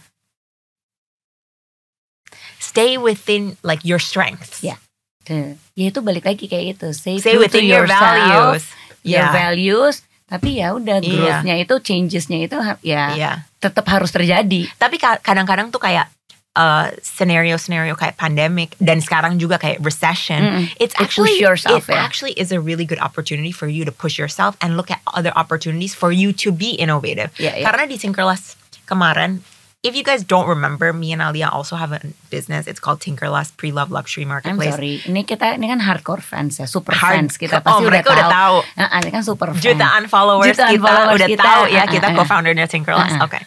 stay 2.60 2.98
within 2.98 3.55
like 3.62 3.81
your 3.83 4.00
strengths 4.00 4.62
Iya. 4.62 4.77
Tuh. 5.24 5.55
ya 5.74 5.88
itu 5.88 6.03
balik 6.03 6.27
lagi 6.27 6.45
kayak 6.45 6.75
gitu 6.75 6.91
stay, 6.91 7.15
stay 7.15 7.39
within 7.39 7.63
your 7.63 7.88
yourself, 7.88 7.95
values 7.95 8.63
your 9.01 9.24
yeah 9.24 9.31
values 9.31 9.95
tapi 10.27 10.60
ya 10.60 10.75
udah 10.75 11.00
Iya. 11.00 11.07
growth-nya 11.07 11.55
itu 11.57 11.75
changes-nya 11.79 12.39
itu 12.43 12.57
ya 12.83 13.15
yeah 13.15 13.36
tetap 13.57 13.88
harus 13.88 14.12
terjadi 14.12 14.67
tapi 14.75 15.00
ka- 15.00 15.24
kadang-kadang 15.24 15.72
tuh 15.72 15.79
kayak 15.79 16.12
uh, 16.55 16.93
scenario-scenario 17.01 17.95
kayak 17.95 18.17
pandemic 18.17 18.77
dan 18.77 19.01
sekarang 19.01 19.41
juga 19.41 19.57
kayak 19.57 19.81
recession 19.81 20.41
Mm-mm. 20.41 20.63
it's 20.77 20.93
actually 21.01 21.33
yourself, 21.41 21.89
it 21.89 21.93
ya. 21.93 22.01
actually 22.01 22.33
is 22.38 22.53
a 22.53 22.62
really 22.62 22.86
good 22.86 23.01
opportunity 23.01 23.51
for 23.51 23.65
you 23.65 23.81
to 23.86 23.91
push 23.91 24.17
yourself 24.22 24.53
and 24.62 24.77
look 24.77 24.93
at 24.93 25.01
other 25.13 25.33
opportunities 25.33 25.98
for 25.98 26.13
you 26.13 26.29
to 26.33 26.53
be 26.53 26.77
innovative 26.77 27.33
Ya, 27.41 27.57
ya. 27.57 27.65
karena 27.65 27.89
di 27.89 27.98
Tinkerlust 27.98 28.57
kemarin 28.86 29.41
if 29.83 29.98
you 29.98 30.03
guys 30.05 30.24
don't 30.24 30.48
remember 30.48 30.95
me 30.95 31.12
and 31.12 31.19
Alia 31.19 31.51
also 31.51 31.75
have 31.75 31.91
a 31.91 32.00
business 32.29 32.69
it's 32.69 32.79
called 32.79 33.01
Tinkerlust 33.01 33.57
Pre-Love 33.60 33.89
Luxury 33.91 34.24
I'm 34.24 34.31
Marketplace 34.31 34.77
sorry 34.77 35.01
ini 35.10 35.25
kita 35.25 35.57
ini 35.57 35.67
kan 35.67 35.81
hardcore 35.83 36.22
fans 36.24 36.62
ya 36.62 36.69
super 36.69 36.93
Hard- 36.95 37.17
fans 37.27 37.36
kita 37.36 37.60
oh 37.60 37.65
pasti 37.65 37.83
udah 37.83 37.91
mereka 37.91 38.13
tahu, 38.13 38.15
udah 38.15 38.29
tahu 38.31 38.57
Nah, 38.77 39.00
ini 39.01 39.10
kan 39.12 39.24
super 39.25 39.48
fans 39.51 39.63
jutaan 39.65 40.03
followers 40.07 40.53
Jutaan 40.53 40.72
kita 40.72 40.86
followers 40.86 41.17
udah 41.17 41.27
kita, 41.27 41.43
tahu 41.43 41.63
ya 41.67 41.83
uh, 41.83 41.88
kita 41.89 42.07
uh, 42.07 42.13
uh. 42.13 42.17
co-foundernya 42.22 42.67
Tinkerlust. 42.69 43.17
Uh, 43.17 43.19
uh. 43.19 43.27
Oke. 43.27 43.39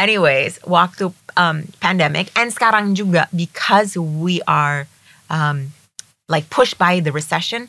Anyways, 0.00 0.56
waktu 0.64 1.12
um, 1.36 1.68
pandemic 1.84 2.32
and 2.32 2.48
sekarang 2.48 2.96
juga 2.96 3.28
because 3.36 3.92
we 4.00 4.40
are 4.48 4.88
um, 5.28 5.76
like 6.24 6.48
pushed 6.48 6.80
by 6.80 7.04
the 7.04 7.12
recession, 7.12 7.68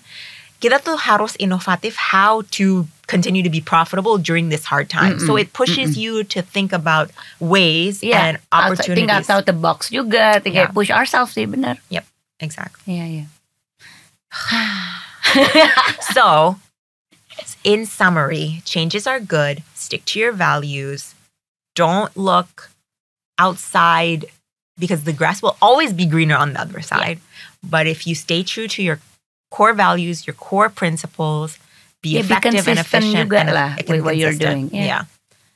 kita 0.64 0.80
tuh 0.80 0.96
harus 0.96 1.36
inovatif 1.36 2.00
how 2.16 2.48
to 2.56 2.88
continue 3.12 3.44
to 3.44 3.52
be 3.52 3.60
profitable 3.60 4.16
during 4.16 4.48
this 4.48 4.64
hard 4.64 4.88
time. 4.88 5.20
So 5.20 5.36
it 5.36 5.52
pushes 5.52 6.00
you 6.00 6.24
to 6.32 6.40
think 6.40 6.72
about 6.72 7.12
ways 7.44 8.00
Iya, 8.00 8.16
and 8.16 8.34
opportunities. 8.56 9.28
outside 9.28 9.44
the 9.44 9.58
box 9.58 9.92
juga, 9.92 10.40
tinggal 10.40 10.72
Yeah. 10.72 10.76
push 10.78 10.88
ourselves 10.88 11.36
sih 11.36 11.44
benar. 11.44 11.84
Yep, 11.92 12.08
Exactly. 12.40 12.96
Iya 12.96 13.06
iya. 13.12 13.26
So, 16.16 16.56
in 17.68 17.84
summary, 17.86 18.62
changes 18.64 19.04
are 19.04 19.20
good. 19.20 19.64
Stick 19.76 20.06
to 20.16 20.20
your 20.20 20.32
values. 20.32 21.14
Don't 21.76 22.16
look 22.18 22.72
outside 23.40 24.26
because 24.78 25.04
the 25.04 25.14
grass 25.14 25.42
will 25.42 25.58
always 25.62 25.94
be 25.94 26.06
greener 26.06 26.36
on 26.36 26.54
the 26.54 26.62
other 26.62 26.82
side. 26.82 27.20
But 27.64 27.88
if 27.88 28.08
you 28.08 28.16
stay 28.16 28.44
true 28.44 28.68
to 28.68 28.82
your 28.84 29.00
core 29.50 29.74
values, 29.74 30.26
your 30.26 30.34
core 30.34 30.70
principles, 30.70 31.60
be 32.02 32.10
Yeah, 32.18 32.22
be 32.22 32.26
effective 32.26 32.56
and 32.56 32.66
consistent 32.66 33.04
efficient 33.06 33.30
juga 33.30 33.38
and 33.40 33.54
lah 33.54 33.72
with 33.88 34.02
what 34.02 34.18
you're 34.18 34.34
doing. 34.34 34.70
Yeah. 34.74 35.06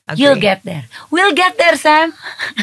Yeah. 0.08 0.14
You'll 0.14 0.38
get 0.38 0.62
there. 0.62 0.86
We'll 1.10 1.34
get 1.34 1.58
there, 1.58 1.74
Sam. 1.74 2.14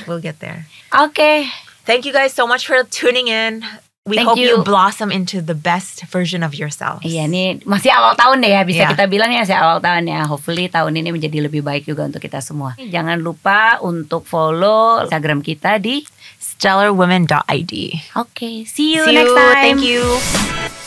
we'll 0.07 0.23
get 0.23 0.39
there. 0.39 0.65
okay. 1.11 1.51
Thank 1.83 2.05
you 2.05 2.13
guys 2.13 2.31
so 2.33 2.47
much 2.47 2.65
for 2.65 2.83
tuning 2.87 3.27
in. 3.27 3.65
We 4.03 4.19
Thank 4.19 4.27
hope 4.27 4.37
you. 4.37 4.59
you. 4.59 4.67
blossom 4.67 5.15
into 5.15 5.39
the 5.39 5.55
best 5.55 6.03
version 6.11 6.43
of 6.43 6.51
yourselves. 6.51 7.07
Iya 7.07 7.23
nih 7.23 7.63
masih 7.63 7.87
awal 7.87 8.19
tahun 8.19 8.43
deh 8.43 8.51
ya 8.51 8.67
bisa 8.67 8.83
Iya. 8.83 8.91
kita 8.91 9.07
bilang 9.07 9.31
ya 9.31 9.47
masih 9.47 9.55
awal 9.55 9.79
tahun 9.79 10.11
ya. 10.11 10.27
Hopefully 10.27 10.67
tahun 10.67 10.99
ini 10.99 11.15
menjadi 11.15 11.39
lebih 11.39 11.63
baik 11.63 11.87
juga 11.87 12.03
untuk 12.03 12.19
kita 12.19 12.43
semua. 12.43 12.75
Jangan 12.75 13.23
lupa 13.23 13.79
untuk 13.79 14.27
follow 14.27 15.07
Instagram 15.07 15.39
kita 15.39 15.79
di 15.79 16.03
Stellarwomen.id. 16.35 17.73
Oke, 18.19 18.67
see 18.67 18.99
you 18.99 19.07
See 19.07 19.15
next 19.15 19.31
you. 19.31 19.39
time. 19.39 19.63
Thank 19.79 19.87
you. 19.87 20.82